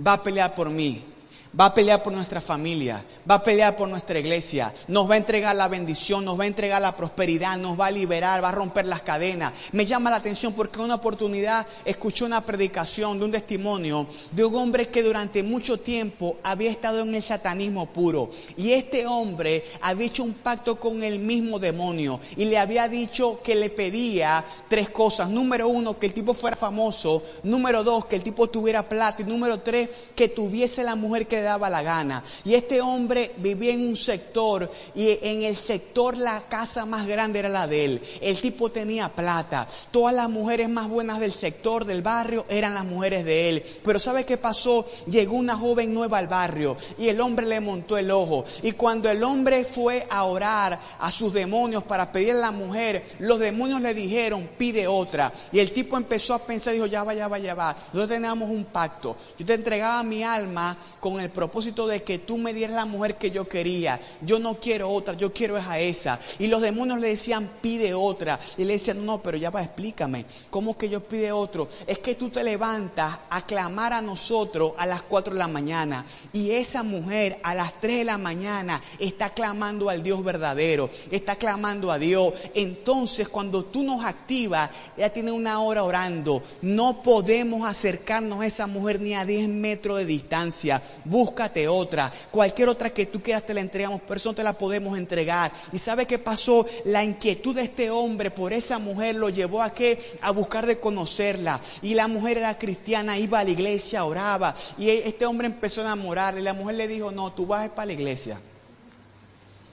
Va 0.06 0.13
a 0.13 0.24
pelear 0.24 0.56
por 0.56 0.70
mí 0.70 1.17
va 1.60 1.66
a 1.66 1.74
pelear 1.74 2.04
por 2.04 2.14
nuestra 2.14 2.42
familia, 2.42 3.04
va 3.30 3.36
a 3.36 3.44
pelear 3.44 3.76
por 3.76 3.88
nuestra 3.88 4.20
iglesia, 4.20 4.74
nos 4.88 5.10
va 5.10 5.16
a 5.16 5.18
entregar 5.18 5.56
la 5.56 5.68
bendición, 5.68 6.26
nos 6.26 6.40
va 6.40 6.44
a 6.44 6.48
entregar 6.48 6.82
la 6.82 6.96
prosperidad, 6.96 7.58
nos 7.58 7.80
va 7.80 7.88
a 7.88 7.92
liberar, 7.92 8.44
va 8.44 8.50
a 8.50 8.54
romper 8.54 8.86
las 8.86 9.02
cadenas. 9.02 9.54
Me 9.72 9.86
llama 9.86 10.10
la 10.10 10.18
atención 10.18 10.54
porque 10.54 10.80
una 10.80 10.96
oportunidad 10.96 11.66
escuché 11.86 12.26
una 12.26 12.42
predicación 12.42 13.20
de 13.20 13.26
un 13.26 13.32
testimonio 13.32 14.08
de 14.32 14.46
un 14.46 14.56
hombre 14.56 14.90
que 14.90 15.04
durante 15.04 15.44
mucho 15.44 15.80
tiempo 15.80 16.38
había 16.44 16.72
estado 16.72 17.02
en 17.02 17.16
el 17.16 17.24
satanismo 17.24 17.86
puro 17.88 18.30
y 18.56 18.72
este 18.72 19.06
hombre 19.06 19.66
había 19.82 20.08
hecho 20.08 20.24
un 20.24 20.34
pacto 20.34 20.80
con 20.80 21.04
el 21.04 21.20
mismo 21.20 21.60
demonio 21.60 22.20
y 22.36 22.46
le 22.46 22.58
había 22.58 22.88
dicho 22.88 23.40
que 23.44 23.56
le 23.56 23.70
pedía 23.70 24.44
tres 24.68 24.90
cosas. 24.90 25.30
Número 25.30 25.68
uno, 25.68 25.98
que 25.98 26.08
el 26.08 26.14
tipo 26.14 26.34
fuera 26.34 26.56
famoso. 26.56 27.24
Número 27.44 27.84
dos, 27.84 28.06
que 28.06 28.16
el 28.16 28.24
tipo 28.24 28.48
tuviera 28.48 28.88
plata. 28.88 29.22
Y 29.22 29.26
número 29.26 29.60
tres, 29.60 29.90
que 30.16 30.30
tuviese 30.30 30.84
la 30.84 30.96
mujer 30.96 31.28
que 31.28 31.37
daba 31.41 31.69
la 31.69 31.82
gana. 31.82 32.23
Y 32.45 32.54
este 32.54 32.82
hombre 32.82 33.32
vivía 33.38 33.73
en 33.73 33.88
un 33.88 33.97
sector 33.97 34.71
y 34.95 35.19
en 35.21 35.43
el 35.43 35.56
sector 35.56 36.17
la 36.17 36.41
casa 36.47 36.86
más 36.86 37.08
grande 37.08 37.39
era 37.39 37.50
la 37.50 37.67
de 37.67 37.86
él. 37.86 38.02
El 38.21 38.39
tipo 38.39 38.69
tenía 38.69 39.10
plata. 39.10 39.67
Todas 39.91 40.13
las 40.13 40.30
mujeres 40.30 40.69
más 40.69 40.88
buenas 40.88 41.19
del 41.19 41.32
sector, 41.32 41.86
del 41.86 42.02
barrio, 42.02 42.45
eran 42.50 42.73
las 42.73 42.86
mujeres 42.86 43.26
de 43.26 43.50
él. 43.50 43.63
Pero 43.84 44.00
¿sabe 44.00 44.26
qué 44.26 44.38
pasó? 44.38 44.86
Llegó 45.08 45.36
una 45.36 45.56
joven 45.56 45.93
nueva 45.93 46.17
al 46.17 46.28
barrio 46.28 46.78
y 46.97 47.10
el 47.10 47.19
hombre 47.21 47.45
le 47.45 47.60
montó 47.60 47.97
el 47.97 48.12
ojo. 48.12 48.45
Y 48.63 48.73
cuando 48.73 49.10
el 49.10 49.23
hombre 49.23 49.63
fue 49.63 50.06
a 50.10 50.23
orar 50.23 50.80
a 51.00 51.12
sus 51.12 51.34
demonios 51.34 51.84
para 51.84 52.12
pedir 52.12 52.32
a 52.32 52.39
la 52.39 52.52
mujer, 52.52 53.04
los 53.19 53.39
demonios 53.39 53.82
le 53.82 53.93
dijeron, 53.93 54.50
pide 54.58 54.88
otra. 54.88 55.34
Y 55.52 55.60
el 55.60 55.71
tipo 55.71 55.97
empezó 55.97 56.34
a 56.34 56.39
pensar, 56.39 56.73
dijo, 56.73 56.86
ya 56.86 57.04
va, 57.04 57.13
ya 57.13 57.28
va, 57.28 57.39
ya 57.39 57.56
va. 57.56 57.73
Nosotros 57.73 58.10
teníamos 58.10 58.50
un 58.50 58.65
pacto. 58.65 59.15
Yo 59.38 59.45
te 59.45 59.54
entregaba 59.54 60.04
mi 60.04 60.23
alma 60.23 60.78
con 61.00 61.19
el 61.19 61.27
el 61.28 61.34
propósito 61.34 61.88
de 61.88 62.04
que 62.04 62.20
tú 62.20 62.38
me 62.38 62.54
dieras 62.54 62.76
la 62.76 62.86
mujer 62.86 63.16
que 63.16 63.32
yo 63.32 63.48
quería. 63.48 64.00
Yo 64.22 64.40
no 64.40 64.56
quiero 64.56 64.90
otra, 64.90 65.13
yo 65.16 65.34
quiero 65.34 65.58
a 65.58 65.80
esa. 65.80 66.20
Y 66.40 66.48
los 66.48 66.62
demonios 66.62 67.00
le 67.00 67.10
decían, 67.10 67.50
pide 67.62 67.94
otra. 67.94 68.40
Y 68.58 68.63
le 68.63 68.74
decían, 68.74 69.06
no, 69.06 69.22
pero 69.22 69.38
ya 69.38 69.50
va, 69.50 69.62
explícame, 69.62 70.26
¿cómo 70.50 70.78
que 70.78 70.88
yo 70.88 71.02
pide 71.02 71.32
otro? 71.34 71.68
Es 71.86 72.00
que 72.00 72.16
tú 72.16 72.30
te 72.30 72.44
levantas 72.44 73.20
a 73.30 73.46
clamar 73.46 73.92
a 73.92 74.02
nosotros 74.02 74.72
a 74.78 74.86
las 74.86 75.02
4 75.02 75.34
de 75.34 75.40
la 75.40 75.50
mañana. 75.50 76.06
Y 76.32 76.52
esa 76.52 76.82
mujer 76.82 77.40
a 77.44 77.54
las 77.54 77.74
3 77.82 78.00
de 78.00 78.06
la 78.06 78.18
mañana 78.18 78.82
está 78.98 79.32
clamando 79.32 79.90
al 79.90 80.02
Dios 80.02 80.24
verdadero, 80.24 80.90
está 81.12 81.36
clamando 81.36 81.92
a 81.92 82.00
Dios. 82.00 82.34
Entonces, 82.54 83.28
cuando 83.28 83.66
tú 83.66 83.84
nos 83.84 84.06
activas, 84.06 84.70
ella 84.96 85.12
tiene 85.12 85.34
una 85.34 85.60
hora 85.60 85.84
orando. 85.84 86.42
No 86.62 87.02
podemos 87.04 87.68
acercarnos 87.68 88.42
a 88.42 88.46
esa 88.46 88.68
mujer 88.68 89.02
ni 89.02 89.13
a 89.13 89.26
10 89.26 89.50
metros 89.50 89.98
de 89.98 90.06
distancia. 90.06 90.82
Búscate 91.18 91.68
otra. 91.68 92.14
Cualquier 92.30 92.70
otra 92.70 92.92
que 92.92 93.08
tú 93.08 93.24
quieras 93.24 93.44
te 93.44 93.52
la 93.52 93.62
entregamos, 93.62 94.02
pero 94.08 94.20
eso 94.20 94.30
no 94.30 94.36
te 94.36 94.44
la 94.44 94.54
podemos 94.54 94.96
entregar. 94.96 95.52
¿Y 95.74 95.80
sabe 95.80 96.06
qué 96.06 96.20
pasó? 96.20 96.64
La 96.86 97.04
inquietud 97.04 97.56
de 97.56 97.64
este 97.64 97.90
hombre 97.90 98.30
por 98.30 98.54
esa 98.54 98.78
mujer 98.78 99.16
lo 99.16 99.30
llevó 99.30 99.64
a 99.64 99.74
qué? 99.74 100.00
A 100.22 100.30
buscar 100.30 100.68
de 100.68 100.80
conocerla. 100.80 101.60
Y 101.82 101.96
la 101.96 102.08
mujer 102.08 102.38
era 102.38 102.56
cristiana, 102.60 103.18
iba 103.18 103.40
a 103.40 103.44
la 103.44 103.50
iglesia, 103.50 104.06
oraba. 104.06 104.54
Y 104.78 104.92
este 104.92 105.26
hombre 105.26 105.48
empezó 105.48 105.82
a 105.82 105.86
enamorarle. 105.86 106.40
La 106.40 106.54
mujer 106.54 106.76
le 106.76 106.88
dijo, 106.88 107.12
no, 107.12 107.34
tú 107.34 107.48
vas 107.48 107.68
para 107.70 107.88
la 107.88 107.94
iglesia. 107.94 108.40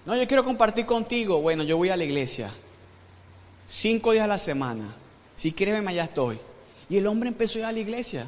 No, 0.07 0.17
yo 0.17 0.27
quiero 0.27 0.47
compartir 0.47 0.87
contigo. 0.87 1.43
Bueno, 1.43 1.63
yo 1.63 1.77
voy 1.77 1.91
a 1.91 1.97
la 1.99 2.05
iglesia. 2.05 2.51
Cinco 3.67 4.13
días 4.13 4.25
a 4.25 4.29
la 4.29 4.39
semana. 4.39 4.97
Si 5.37 5.53
quieres 5.53 5.75
verme, 5.75 5.91
allá 5.91 6.05
estoy. 6.05 6.39
Y 6.89 6.97
el 6.97 7.07
hombre 7.07 7.29
empezó 7.29 7.59
a 7.59 7.61
ir 7.61 7.65
a 7.67 7.73
la 7.73 7.81
iglesia. 7.81 8.27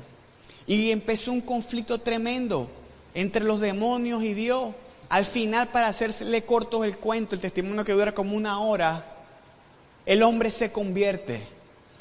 Y 0.66 0.90
empezó 0.90 1.32
un 1.32 1.40
conflicto 1.40 1.98
tremendo 1.98 2.68
entre 3.16 3.44
los 3.44 3.60
demonios 3.60 4.22
y 4.22 4.34
Dios. 4.34 4.74
Al 5.08 5.24
final, 5.24 5.68
para 5.68 5.88
hacerle 5.88 6.44
corto 6.44 6.84
el 6.84 6.98
cuento, 6.98 7.34
el 7.34 7.40
testimonio 7.40 7.84
que 7.84 7.92
dura 7.92 8.12
como 8.12 8.36
una 8.36 8.60
hora, 8.60 9.04
el 10.04 10.22
hombre 10.22 10.50
se 10.50 10.70
convierte 10.70 11.42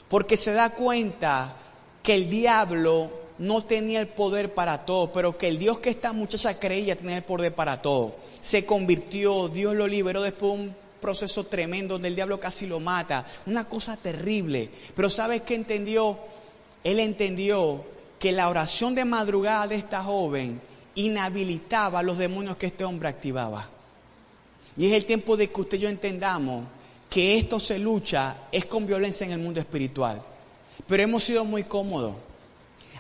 porque 0.09 0.37
se 0.37 0.53
da 0.53 0.71
cuenta 0.71 1.55
que 2.03 2.15
el 2.15 2.29
diablo 2.29 3.09
no 3.37 3.63
tenía 3.63 4.01
el 4.01 4.07
poder 4.07 4.53
para 4.53 4.85
todo, 4.85 5.11
pero 5.11 5.37
que 5.37 5.47
el 5.47 5.57
Dios 5.57 5.79
que 5.79 5.89
esta 5.89 6.11
muchacha 6.11 6.59
creía 6.59 6.97
tenía 6.97 7.17
el 7.17 7.23
poder 7.23 7.55
para 7.55 7.81
todo. 7.81 8.15
Se 8.41 8.65
convirtió, 8.65 9.47
Dios 9.47 9.73
lo 9.73 9.87
liberó 9.87 10.21
después 10.21 10.51
de 10.51 10.59
un 10.59 10.75
proceso 10.99 11.45
tremendo 11.45 11.95
donde 11.95 12.09
el 12.09 12.15
diablo 12.15 12.41
casi 12.41 12.67
lo 12.67 12.81
mata, 12.81 13.25
una 13.45 13.69
cosa 13.69 13.95
terrible. 13.95 14.69
Pero 14.93 15.09
¿sabes 15.09 15.43
qué 15.43 15.55
entendió? 15.55 16.19
Él 16.83 16.99
entendió 16.99 17.85
que 18.19 18.33
la 18.33 18.49
oración 18.49 18.95
de 18.95 19.05
madrugada 19.05 19.67
de 19.67 19.75
esta 19.75 20.03
joven 20.03 20.61
inhabilitaba 20.95 22.01
los 22.03 22.17
demonios 22.17 22.57
que 22.57 22.67
este 22.67 22.83
hombre 22.83 23.09
activaba. 23.09 23.69
Y 24.77 24.87
es 24.87 24.93
el 24.93 25.05
tiempo 25.05 25.37
de 25.37 25.49
que 25.49 25.61
usted 25.61 25.77
y 25.77 25.81
yo 25.81 25.89
entendamos 25.89 26.65
que 27.09 27.37
esto 27.37 27.59
se 27.59 27.79
lucha 27.79 28.35
es 28.51 28.65
con 28.65 28.85
violencia 28.85 29.25
en 29.25 29.31
el 29.31 29.39
mundo 29.39 29.59
espiritual. 29.59 30.21
Pero 30.87 31.03
hemos 31.03 31.23
sido 31.23 31.45
muy 31.45 31.63
cómodos. 31.63 32.15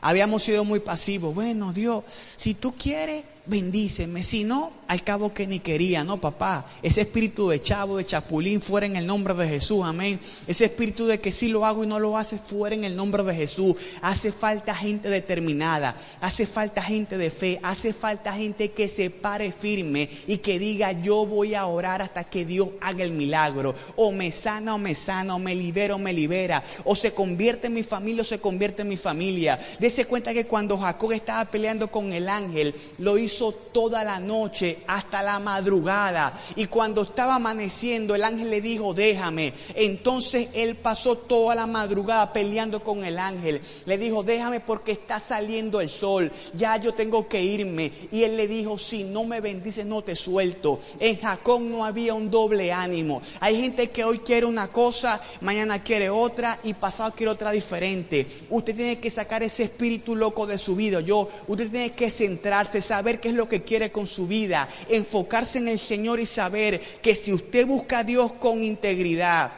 Habíamos 0.01 0.43
sido 0.43 0.63
muy 0.63 0.79
pasivos. 0.79 1.33
Bueno, 1.33 1.73
Dios, 1.73 2.03
si 2.37 2.53
tú 2.53 2.73
quieres, 2.75 3.23
bendíceme. 3.45 4.23
Si 4.23 4.43
no, 4.43 4.71
al 4.87 5.03
cabo 5.03 5.33
que 5.33 5.47
ni 5.47 5.59
quería, 5.59 6.03
no, 6.03 6.19
papá. 6.19 6.65
Ese 6.81 7.01
espíritu 7.01 7.49
de 7.49 7.61
chavo, 7.61 7.97
de 7.97 8.05
chapulín, 8.05 8.61
fuera 8.61 8.85
en 8.85 8.95
el 8.95 9.05
nombre 9.05 9.33
de 9.33 9.47
Jesús, 9.47 9.83
amén. 9.83 10.19
Ese 10.47 10.65
espíritu 10.65 11.05
de 11.05 11.19
que 11.19 11.31
sí 11.31 11.47
lo 11.47 11.65
hago 11.65 11.83
y 11.83 11.87
no 11.87 11.99
lo 11.99 12.17
hace, 12.17 12.37
fuera 12.37 12.75
en 12.75 12.83
el 12.83 12.95
nombre 12.95 13.23
de 13.23 13.35
Jesús. 13.35 13.75
Hace 14.01 14.31
falta 14.31 14.75
gente 14.75 15.09
determinada, 15.09 15.95
hace 16.21 16.45
falta 16.47 16.81
gente 16.81 17.17
de 17.17 17.29
fe, 17.29 17.59
hace 17.63 17.93
falta 17.93 18.33
gente 18.33 18.71
que 18.71 18.87
se 18.87 19.09
pare 19.09 19.51
firme 19.51 20.09
y 20.27 20.37
que 20.37 20.59
diga, 20.59 20.91
yo 20.91 21.25
voy 21.25 21.55
a 21.55 21.65
orar 21.65 22.01
hasta 22.01 22.23
que 22.23 22.45
Dios 22.45 22.69
haga 22.81 23.03
el 23.03 23.11
milagro. 23.11 23.75
O 23.95 24.11
me 24.11 24.31
sana 24.31 24.75
o 24.75 24.77
me 24.77 24.95
sana, 24.95 25.35
o 25.35 25.39
me 25.39 25.55
libera 25.55 25.95
o 25.95 25.99
me 25.99 26.13
libera. 26.13 26.63
O 26.83 26.95
se 26.95 27.11
convierte 27.11 27.67
en 27.67 27.73
mi 27.73 27.83
familia 27.83 28.21
o 28.21 28.25
se 28.25 28.39
convierte 28.39 28.81
en 28.83 28.89
mi 28.89 28.97
familia. 28.97 29.59
Dese 29.79 30.05
cuenta 30.05 30.33
que 30.33 30.45
cuando 30.45 30.77
Jacob 30.77 31.11
estaba 31.11 31.45
peleando 31.45 31.89
con 31.89 32.13
el 32.13 32.29
ángel, 32.29 32.73
lo 32.97 33.17
hizo 33.17 33.34
toda 33.71 34.03
la 34.03 34.19
noche 34.19 34.79
hasta 34.87 35.21
la 35.21 35.39
madrugada. 35.39 36.33
Y 36.55 36.67
cuando 36.67 37.03
estaba 37.03 37.35
amaneciendo, 37.35 38.15
el 38.15 38.23
ángel 38.23 38.49
le 38.49 38.61
dijo, 38.61 38.93
déjame. 38.93 39.53
Entonces 39.75 40.49
él 40.53 40.75
pasó 40.75 41.17
toda 41.17 41.55
la 41.55 41.67
madrugada 41.67 42.31
peleando 42.33 42.83
con 42.83 43.03
el 43.03 43.19
ángel. 43.19 43.61
Le 43.85 43.97
dijo, 43.97 44.23
déjame 44.23 44.59
porque 44.59 44.93
está 44.93 45.19
saliendo 45.19 45.81
el 45.81 45.89
sol. 45.89 46.31
Ya 46.53 46.77
yo 46.77 46.93
tengo 46.93 47.27
que 47.27 47.41
irme. 47.41 47.91
Y 48.11 48.23
él 48.23 48.37
le 48.37 48.47
dijo, 48.47 48.77
si 48.77 49.03
no 49.03 49.23
me 49.23 49.41
bendices, 49.41 49.85
no 49.85 50.01
te 50.01 50.15
suelto. 50.15 50.79
En 50.99 51.19
Jacob 51.19 51.61
no 51.61 51.85
había 51.85 52.13
un 52.13 52.31
doble 52.31 52.71
ánimo. 52.71 53.21
Hay 53.39 53.59
gente 53.59 53.89
que 53.89 54.03
hoy 54.03 54.19
quiere 54.19 54.45
una 54.45 54.67
cosa, 54.67 55.21
mañana 55.41 55.83
quiere 55.83 56.09
otra 56.09 56.59
y 56.63 56.73
pasado 56.73 57.13
quiere 57.15 57.31
otra 57.31 57.51
diferente. 57.51 58.27
Usted 58.49 58.75
tiene 58.75 58.99
que 58.99 59.09
sacar 59.09 59.43
ese 59.43 59.63
espíritu 59.63 60.15
loco 60.15 60.45
de 60.45 60.57
su 60.57 60.75
vida. 60.75 61.01
Yo, 61.01 61.29
usted 61.47 61.69
tiene 61.69 61.91
que 61.91 62.09
centrarse, 62.09 62.81
saber 62.81 63.19
qué 63.25 63.29
es 63.29 63.35
lo 63.35 63.49
que 63.49 63.63
quiere 63.63 63.91
con 63.91 64.05
su 64.05 64.27
vida, 64.27 64.69
enfocarse 64.87 65.57
en 65.57 65.67
el 65.67 65.79
Señor 65.79 66.19
y 66.19 66.27
saber 66.27 66.79
que 67.01 67.15
si 67.15 67.33
usted 67.33 67.65
busca 67.65 67.99
a 67.99 68.03
Dios 68.03 68.33
con 68.33 68.61
integridad, 68.61 69.51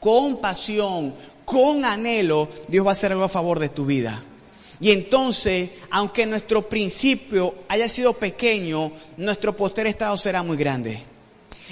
con 0.00 0.40
pasión, 0.40 1.14
con 1.44 1.84
anhelo, 1.84 2.48
Dios 2.68 2.86
va 2.86 2.92
a 2.92 2.94
hacer 2.94 3.12
algo 3.12 3.24
a 3.24 3.28
favor 3.28 3.58
de 3.58 3.68
tu 3.68 3.84
vida. 3.84 4.22
Y 4.80 4.92
entonces, 4.92 5.68
aunque 5.90 6.24
nuestro 6.24 6.70
principio 6.70 7.54
haya 7.68 7.86
sido 7.86 8.14
pequeño, 8.14 8.92
nuestro 9.18 9.54
posterior 9.54 9.90
estado 9.90 10.16
será 10.16 10.42
muy 10.42 10.56
grande. 10.56 11.02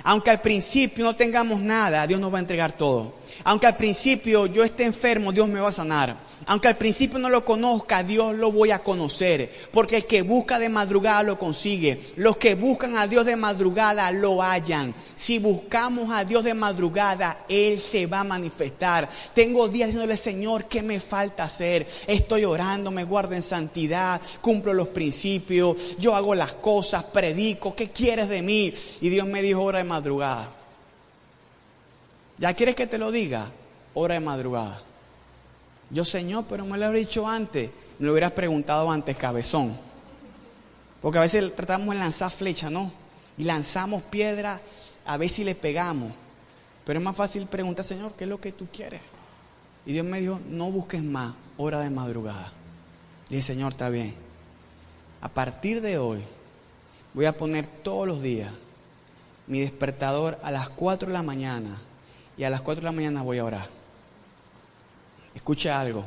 Aunque 0.02 0.28
al 0.28 0.42
principio 0.42 1.06
no 1.06 1.16
tengamos 1.16 1.58
nada, 1.58 2.06
Dios 2.06 2.20
nos 2.20 2.30
va 2.30 2.36
a 2.36 2.40
entregar 2.40 2.72
todo. 2.72 3.14
Aunque 3.44 3.66
al 3.66 3.78
principio 3.78 4.44
yo 4.44 4.62
esté 4.62 4.84
enfermo, 4.84 5.32
Dios 5.32 5.48
me 5.48 5.60
va 5.60 5.70
a 5.70 5.72
sanar. 5.72 6.18
Aunque 6.46 6.68
al 6.68 6.76
principio 6.76 7.18
no 7.18 7.28
lo 7.28 7.44
conozca, 7.44 8.02
Dios 8.02 8.34
lo 8.34 8.52
voy 8.52 8.70
a 8.70 8.80
conocer. 8.80 9.50
Porque 9.72 9.96
el 9.96 10.06
que 10.06 10.22
busca 10.22 10.58
de 10.58 10.68
madrugada 10.68 11.22
lo 11.22 11.38
consigue. 11.38 12.00
Los 12.16 12.36
que 12.36 12.54
buscan 12.54 12.96
a 12.96 13.06
Dios 13.06 13.24
de 13.24 13.36
madrugada 13.36 14.10
lo 14.10 14.42
hallan. 14.42 14.94
Si 15.14 15.38
buscamos 15.38 16.10
a 16.10 16.24
Dios 16.24 16.44
de 16.44 16.54
madrugada, 16.54 17.44
Él 17.48 17.80
se 17.80 18.06
va 18.06 18.20
a 18.20 18.24
manifestar. 18.24 19.08
Tengo 19.34 19.68
días 19.68 19.88
diciéndole, 19.88 20.16
Señor, 20.16 20.66
¿qué 20.66 20.82
me 20.82 21.00
falta 21.00 21.44
hacer? 21.44 21.86
Estoy 22.06 22.44
orando, 22.44 22.90
me 22.90 23.04
guardo 23.04 23.34
en 23.34 23.42
santidad, 23.42 24.20
cumplo 24.40 24.74
los 24.74 24.88
principios, 24.88 25.96
yo 25.98 26.14
hago 26.14 26.34
las 26.34 26.54
cosas, 26.54 27.04
predico, 27.04 27.74
¿qué 27.74 27.90
quieres 27.90 28.28
de 28.28 28.42
mí? 28.42 28.72
Y 29.00 29.08
Dios 29.08 29.26
me 29.26 29.42
dijo 29.42 29.62
hora 29.62 29.78
de 29.78 29.84
madrugada. 29.84 30.50
¿Ya 32.38 32.54
quieres 32.54 32.74
que 32.74 32.86
te 32.86 32.98
lo 32.98 33.10
diga? 33.12 33.50
Hora 33.94 34.14
de 34.14 34.20
madrugada. 34.20 34.82
Yo, 35.94 36.04
Señor, 36.04 36.44
pero 36.48 36.66
me 36.66 36.76
lo 36.76 36.92
he 36.92 36.98
dicho 36.98 37.28
antes. 37.28 37.70
Me 38.00 38.06
lo 38.06 38.12
hubieras 38.12 38.32
preguntado 38.32 38.90
antes, 38.90 39.16
cabezón. 39.16 39.78
Porque 41.00 41.18
a 41.18 41.20
veces 41.20 41.54
tratamos 41.54 41.94
de 41.94 42.00
lanzar 42.00 42.32
flecha, 42.32 42.68
¿no? 42.68 42.90
Y 43.38 43.44
lanzamos 43.44 44.02
piedra 44.02 44.60
a 45.06 45.16
ver 45.16 45.28
si 45.28 45.44
le 45.44 45.54
pegamos. 45.54 46.12
Pero 46.84 46.98
es 46.98 47.04
más 47.04 47.14
fácil 47.14 47.46
preguntar, 47.46 47.84
Señor, 47.84 48.12
¿qué 48.18 48.24
es 48.24 48.30
lo 48.30 48.40
que 48.40 48.50
tú 48.50 48.66
quieres? 48.72 49.02
Y 49.86 49.92
Dios 49.92 50.04
me 50.04 50.20
dijo, 50.20 50.40
no 50.48 50.68
busques 50.72 51.00
más 51.00 51.32
hora 51.58 51.78
de 51.78 51.90
madrugada. 51.90 52.52
Y 53.30 53.36
dije, 53.36 53.46
Señor, 53.46 53.70
está 53.70 53.88
bien. 53.88 54.16
A 55.20 55.28
partir 55.28 55.80
de 55.80 55.98
hoy 55.98 56.24
voy 57.12 57.26
a 57.26 57.36
poner 57.36 57.68
todos 57.68 58.08
los 58.08 58.20
días 58.20 58.50
mi 59.46 59.60
despertador 59.60 60.40
a 60.42 60.50
las 60.50 60.70
4 60.70 61.06
de 61.06 61.14
la 61.14 61.22
mañana. 61.22 61.78
Y 62.36 62.42
a 62.42 62.50
las 62.50 62.62
4 62.62 62.80
de 62.80 62.86
la 62.86 62.92
mañana 62.92 63.22
voy 63.22 63.38
a 63.38 63.44
orar. 63.44 63.83
Escuche 65.34 65.70
algo. 65.70 66.04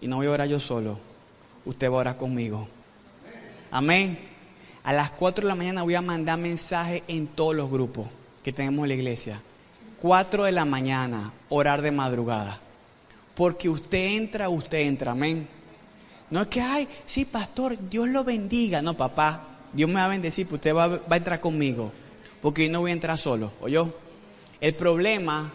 Y 0.00 0.08
no 0.08 0.16
voy 0.16 0.26
a 0.26 0.30
orar 0.30 0.48
yo 0.48 0.60
solo. 0.60 0.98
Usted 1.64 1.90
va 1.90 1.96
a 1.96 2.00
orar 2.00 2.16
conmigo. 2.16 2.68
Amén. 3.70 4.18
A 4.84 4.92
las 4.92 5.10
4 5.10 5.42
de 5.42 5.48
la 5.48 5.54
mañana 5.54 5.82
voy 5.82 5.94
a 5.94 6.02
mandar 6.02 6.38
mensaje 6.38 7.02
en 7.08 7.26
todos 7.26 7.54
los 7.54 7.70
grupos 7.70 8.06
que 8.42 8.52
tenemos 8.52 8.84
en 8.84 8.88
la 8.88 8.94
iglesia. 8.94 9.40
4 10.02 10.44
de 10.44 10.52
la 10.52 10.66
mañana, 10.66 11.32
orar 11.48 11.80
de 11.80 11.90
madrugada. 11.90 12.60
Porque 13.34 13.68
usted 13.68 14.16
entra, 14.16 14.48
usted 14.50 14.78
entra. 14.78 15.12
Amén. 15.12 15.48
No 16.30 16.42
es 16.42 16.48
que, 16.48 16.60
ay, 16.60 16.86
sí, 17.06 17.24
pastor, 17.24 17.78
Dios 17.88 18.08
lo 18.08 18.24
bendiga. 18.24 18.82
No, 18.82 18.94
papá, 18.94 19.46
Dios 19.72 19.88
me 19.88 19.96
va 19.96 20.04
a 20.04 20.08
bendecir, 20.08 20.46
pero 20.46 20.56
usted 20.56 20.74
va, 20.74 20.88
va 20.88 21.00
a 21.08 21.16
entrar 21.16 21.40
conmigo. 21.40 21.90
Porque 22.42 22.66
yo 22.66 22.72
no 22.72 22.80
voy 22.80 22.90
a 22.90 22.94
entrar 22.94 23.16
solo. 23.16 23.52
¿Oyó? 23.62 23.90
El 24.60 24.74
problema 24.74 25.50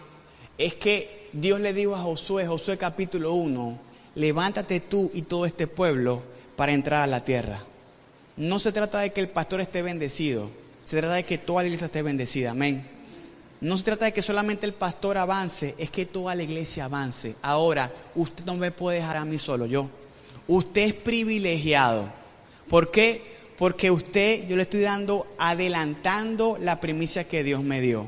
es 0.58 0.74
que 0.74 1.19
Dios 1.34 1.60
le 1.60 1.74
dijo 1.74 1.96
a 1.96 2.00
Josué, 2.00 2.48
Josué 2.48 2.78
capítulo 2.78 3.34
1, 3.34 3.78
levántate 4.16 4.80
tú 4.80 5.12
y 5.14 5.22
todo 5.24 5.46
este 5.46 5.68
pueblo 5.68 6.24
para 6.56 6.72
entrar 6.72 7.04
a 7.04 7.08
la 7.08 7.24
tierra. 7.24 7.64
No 8.36 8.58
se 8.58 8.72
trata 8.72 9.00
de 9.00 9.12
que 9.12 9.22
el 9.22 9.30
pastor 9.30 9.62
esté 9.62 9.82
bendecido, 9.82 10.50
se 10.86 10.98
trata 10.98 11.16
de 11.16 11.26
que 11.26 11.38
toda 11.38 11.62
la 11.62 11.68
iglesia 11.68 11.86
esté 11.86 12.02
bendecida, 12.02 12.52
amén. 12.52 12.84
No 13.62 13.78
se 13.78 13.84
trata 13.84 14.06
de 14.06 14.14
que 14.14 14.22
solamente 14.22 14.66
el 14.66 14.74
pastor 14.74 15.18
avance, 15.18 15.76
es 15.78 15.92
que 15.92 16.06
toda 16.06 16.34
la 16.34 16.44
iglesia 16.44 16.86
avance. 16.86 17.36
Ahora, 17.42 17.92
usted 18.16 18.46
no 18.46 18.56
me 18.56 18.72
puede 18.72 19.00
dejar 19.00 19.18
a 19.18 19.26
mí 19.26 19.38
solo, 19.38 19.66
yo. 19.66 19.90
Usted 20.48 20.82
es 20.82 20.94
privilegiado. 20.94 22.10
¿Por 22.70 22.90
qué? 22.90 23.22
Porque 23.58 23.92
usted, 23.92 24.48
yo 24.48 24.56
le 24.56 24.64
estoy 24.64 24.82
dando, 24.82 25.28
adelantando 25.38 26.58
la 26.60 26.80
primicia 26.80 27.28
que 27.28 27.44
Dios 27.44 27.62
me 27.62 27.82
dio. 27.82 28.08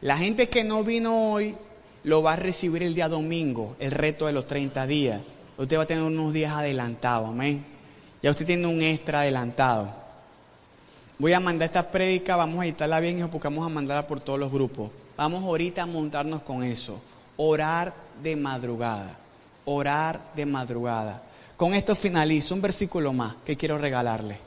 La 0.00 0.16
gente 0.16 0.48
que 0.48 0.64
no 0.64 0.82
vino 0.82 1.32
hoy 1.32 1.54
lo 2.04 2.22
va 2.22 2.34
a 2.34 2.36
recibir 2.36 2.82
el 2.82 2.94
día 2.94 3.08
domingo, 3.08 3.76
el 3.78 3.90
reto 3.90 4.26
de 4.26 4.32
los 4.32 4.46
30 4.46 4.86
días. 4.86 5.20
Usted 5.56 5.78
va 5.78 5.82
a 5.82 5.86
tener 5.86 6.02
unos 6.02 6.32
días 6.32 6.52
adelantados, 6.52 7.28
amén. 7.28 7.64
Ya 8.22 8.30
usted 8.30 8.46
tiene 8.46 8.66
un 8.66 8.82
extra 8.82 9.20
adelantado. 9.20 9.92
Voy 11.18 11.32
a 11.32 11.40
mandar 11.40 11.66
esta 11.66 11.90
prédica, 11.90 12.36
vamos 12.36 12.60
a 12.60 12.64
editarla 12.64 12.98
bien, 13.00 13.28
porque 13.28 13.48
vamos 13.48 13.66
a 13.66 13.68
mandarla 13.68 14.06
por 14.06 14.20
todos 14.20 14.38
los 14.38 14.50
grupos. 14.50 14.90
Vamos 15.16 15.44
ahorita 15.44 15.82
a 15.82 15.86
montarnos 15.86 16.42
con 16.42 16.64
eso. 16.64 17.00
Orar 17.36 17.94
de 18.22 18.34
madrugada. 18.34 19.16
Orar 19.64 20.20
de 20.34 20.46
madrugada. 20.46 21.22
Con 21.56 21.74
esto 21.74 21.94
finalizo 21.94 22.54
un 22.54 22.62
versículo 22.62 23.12
más 23.12 23.36
que 23.44 23.56
quiero 23.56 23.78
regalarle. 23.78 24.38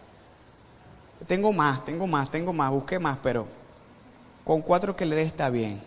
Tengo 1.28 1.54
más, 1.54 1.86
tengo 1.86 2.08
más, 2.08 2.30
tengo 2.30 2.52
más, 2.52 2.72
busqué 2.72 3.00
más, 3.00 3.18
pero 3.24 3.48
con 4.44 4.62
cuatro 4.62 4.96
que 4.96 5.06
le 5.06 5.16
dé 5.16 5.22
está 5.22 5.50
bien. 5.50 5.82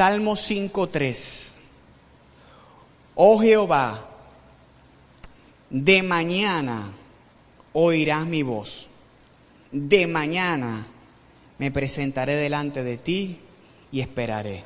Salmo 0.00 0.32
5.3. 0.32 1.56
Oh 3.16 3.38
Jehová, 3.38 4.02
de 5.68 6.02
mañana 6.02 6.90
oirás 7.74 8.24
mi 8.24 8.42
voz. 8.42 8.88
De 9.70 10.06
mañana 10.06 10.86
me 11.58 11.70
presentaré 11.70 12.36
delante 12.36 12.82
de 12.82 12.96
ti 12.96 13.40
y 13.92 14.00
esperaré. 14.00 14.64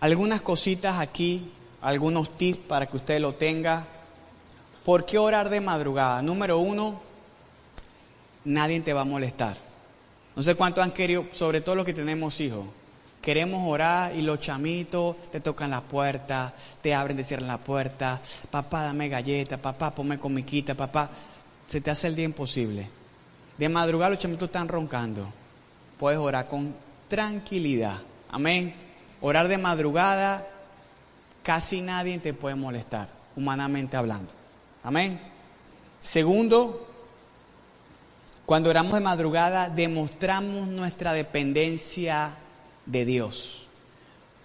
Algunas 0.00 0.42
cositas 0.42 0.98
aquí, 0.98 1.50
algunos 1.80 2.36
tips 2.36 2.58
para 2.68 2.84
que 2.84 2.98
usted 2.98 3.20
lo 3.20 3.36
tenga. 3.36 3.86
¿Por 4.84 5.06
qué 5.06 5.16
orar 5.16 5.48
de 5.48 5.62
madrugada? 5.62 6.20
Número 6.20 6.58
uno, 6.58 7.00
nadie 8.44 8.82
te 8.82 8.92
va 8.92 9.00
a 9.00 9.04
molestar. 9.04 9.69
No 10.36 10.42
sé 10.42 10.54
cuántos 10.54 10.84
han 10.84 10.92
querido, 10.92 11.26
sobre 11.32 11.60
todo 11.60 11.74
los 11.74 11.84
que 11.84 11.92
tenemos 11.92 12.40
hijos. 12.40 12.66
Queremos 13.20 13.60
orar 13.68 14.16
y 14.16 14.22
los 14.22 14.40
chamitos 14.40 15.30
te 15.30 15.40
tocan 15.40 15.70
la 15.70 15.82
puerta, 15.82 16.54
te 16.80 16.94
abren, 16.94 17.16
te 17.16 17.24
cierran 17.24 17.48
la 17.48 17.58
puerta. 17.58 18.20
Papá, 18.50 18.84
dame 18.84 19.08
galleta, 19.08 19.58
papá, 19.58 19.94
ponme 19.94 20.18
comiquita, 20.18 20.74
papá. 20.74 21.10
Se 21.68 21.80
te 21.80 21.90
hace 21.90 22.06
el 22.06 22.16
día 22.16 22.24
imposible. 22.24 22.88
De 23.58 23.68
madrugada 23.68 24.10
los 24.10 24.18
chamitos 24.18 24.48
están 24.48 24.68
roncando. 24.68 25.26
Puedes 25.98 26.18
orar 26.18 26.48
con 26.48 26.74
tranquilidad. 27.08 27.98
Amén. 28.30 28.74
Orar 29.20 29.48
de 29.48 29.58
madrugada, 29.58 30.46
casi 31.42 31.82
nadie 31.82 32.18
te 32.20 32.32
puede 32.32 32.54
molestar, 32.54 33.08
humanamente 33.36 33.98
hablando. 33.98 34.30
Amén. 34.82 35.20
Segundo, 35.98 36.89
cuando 38.50 38.68
oramos 38.68 38.94
de 38.94 39.00
madrugada, 39.00 39.68
demostramos 39.68 40.66
nuestra 40.66 41.12
dependencia 41.12 42.34
de 42.84 43.04
Dios. 43.04 43.68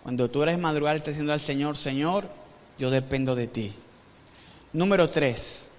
Cuando 0.03 0.29
tú 0.29 0.43
eres 0.43 0.59
madrugada, 0.59 0.95
estás 0.95 1.13
diciendo 1.13 1.33
al 1.33 1.39
Señor, 1.39 1.75
Señor, 1.75 2.29
yo 2.77 2.91
dependo 2.91 3.33
de 3.33 3.47
ti. 3.47 3.73
Número 4.73 5.09
tres, 5.09 5.69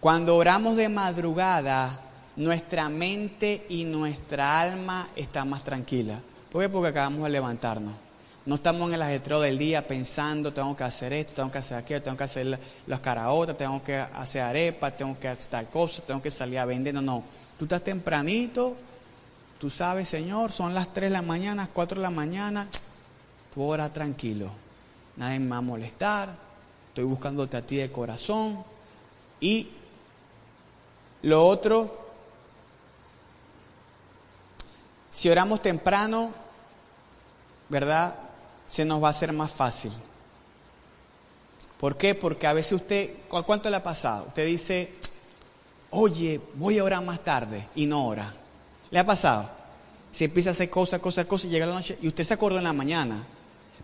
cuando 0.00 0.34
oramos 0.36 0.78
de 0.78 0.88
madrugada, 0.88 2.00
nuestra 2.36 2.88
mente 2.88 3.66
y 3.68 3.84
nuestra 3.84 4.62
alma 4.62 5.10
están 5.14 5.50
más 5.50 5.62
tranquilas. 5.62 6.20
¿Por 6.50 6.62
qué? 6.62 6.70
Porque 6.70 6.88
acabamos 6.88 7.24
de 7.24 7.28
levantarnos. 7.28 7.92
No 8.46 8.54
estamos 8.54 8.88
en 8.88 8.94
el 8.94 9.02
ajetreo 9.02 9.42
del 9.42 9.58
día 9.58 9.86
pensando, 9.86 10.54
tengo 10.54 10.74
que 10.74 10.84
hacer 10.84 11.12
esto, 11.12 11.34
tengo 11.34 11.52
que 11.52 11.58
hacer 11.58 11.76
aquello, 11.76 12.02
tengo 12.02 12.16
que 12.16 12.24
hacer 12.24 12.58
las 12.86 13.00
caraotas, 13.00 13.58
tengo 13.58 13.84
que 13.84 13.98
hacer 13.98 14.40
arepas, 14.40 14.96
tengo 14.96 15.18
que 15.20 15.28
hacer 15.28 15.50
tal 15.50 15.68
cosa, 15.68 16.00
tengo 16.00 16.22
que 16.22 16.30
salir 16.30 16.58
a 16.58 16.64
vender. 16.64 16.94
No, 16.94 17.02
no. 17.02 17.24
Tú 17.58 17.64
estás 17.64 17.82
tempranito, 17.82 18.76
tú 19.58 19.68
sabes, 19.68 20.08
Señor, 20.08 20.52
son 20.52 20.74
las 20.74 20.94
3 20.94 21.10
de 21.10 21.14
la 21.14 21.22
mañana, 21.22 21.68
4 21.72 21.96
de 21.96 22.02
la 22.02 22.10
mañana, 22.10 22.68
tú 23.52 23.64
ora 23.64 23.92
tranquilo. 23.92 24.50
Nadie 25.16 25.40
me 25.40 25.50
va 25.50 25.56
a 25.56 25.62
molestar, 25.62 26.28
estoy 26.88 27.04
buscándote 27.04 27.56
a 27.56 27.66
ti 27.66 27.76
de 27.76 27.90
corazón. 27.90 28.64
Y 29.40 29.70
lo 31.22 31.44
otro, 31.44 32.06
si 35.10 35.28
oramos 35.28 35.60
temprano, 35.60 36.32
¿verdad? 37.68 38.14
Se 38.66 38.84
nos 38.84 39.02
va 39.02 39.08
a 39.08 39.10
hacer 39.10 39.32
más 39.32 39.52
fácil. 39.52 39.90
¿Por 41.80 41.96
qué? 41.96 42.14
Porque 42.14 42.46
a 42.46 42.52
veces 42.52 42.72
usted, 42.72 43.14
¿cuánto 43.28 43.68
le 43.70 43.76
ha 43.76 43.82
pasado? 43.82 44.26
Usted 44.28 44.46
dice, 44.46 44.92
oye, 45.90 46.40
voy 46.54 46.78
a 46.78 46.84
orar 46.84 47.04
más 47.04 47.20
tarde 47.20 47.68
y 47.74 47.86
no 47.86 48.06
ora. 48.06 48.34
¿Le 48.90 48.98
ha 48.98 49.06
pasado? 49.06 49.50
Se 50.12 50.24
empieza 50.24 50.50
a 50.50 50.52
hacer 50.52 50.70
cosas, 50.70 51.00
cosas, 51.00 51.26
cosas 51.26 51.46
y 51.46 51.50
llega 51.50 51.66
la 51.66 51.74
noche 51.74 51.98
y 52.00 52.08
usted 52.08 52.24
se 52.24 52.34
acordó 52.34 52.58
en 52.58 52.64
la 52.64 52.72
mañana. 52.72 53.24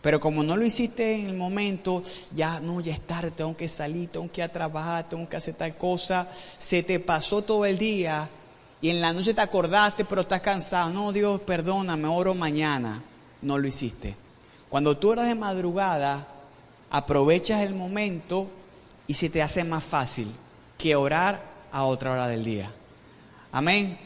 Pero 0.01 0.21
como 0.21 0.43
no 0.43 0.57
lo 0.57 0.67
hiciste 0.67 1.15
en 1.15 1.27
el 1.27 1.35
momento, 1.35 2.03
ya 2.33 2.61
no, 2.61 2.81
ya 2.81 2.93
es 2.93 3.01
tarde, 3.07 3.31
tengo 3.31 3.57
que 3.57 3.69
salir, 3.69 4.11
tengo 4.11 4.31
que 4.31 4.43
ir 4.43 4.45
a 4.45 4.49
trabajar, 4.53 5.09
tengo 5.09 5.27
que 5.29 5.37
hacer 5.37 5.55
tal 5.55 5.77
cosa. 5.77 6.29
Se 6.59 6.83
te 6.83 7.01
pasó 7.01 7.43
todo 7.43 7.65
el 7.65 7.79
día 7.79 8.29
y 8.83 8.91
en 8.91 9.01
la 9.01 9.15
noche 9.15 9.33
te 9.33 9.41
acordaste, 9.41 10.05
pero 10.05 10.21
estás 10.21 10.43
cansado. 10.43 10.91
No, 10.91 11.11
Dios, 11.11 11.41
perdóname, 11.41 12.07
oro 12.07 12.35
mañana. 12.35 13.03
No 13.41 13.57
lo 13.57 13.67
hiciste. 13.67 14.15
Cuando 14.69 14.99
tú 14.99 15.11
oras 15.11 15.27
de 15.27 15.35
madrugada, 15.35 16.27
aprovechas 16.91 17.63
el 17.63 17.75
momento 17.75 18.49
y 19.07 19.15
se 19.15 19.31
te 19.31 19.41
hace 19.41 19.65
más 19.65 19.85
fácil 19.85 20.31
que 20.77 20.97
orar 20.97 21.54
a 21.75 21.85
otra 21.87 22.13
hora 22.13 22.29
del 22.29 22.45
día. 22.45 22.71
Amén. 23.51 23.99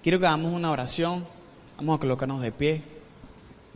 Quiero 0.00 0.20
que 0.20 0.26
hagamos 0.26 0.52
una 0.52 0.70
oración. 0.70 1.26
Vamos 1.76 1.96
a 1.96 1.98
colocarnos 1.98 2.40
de 2.40 2.52
pie. 2.52 2.93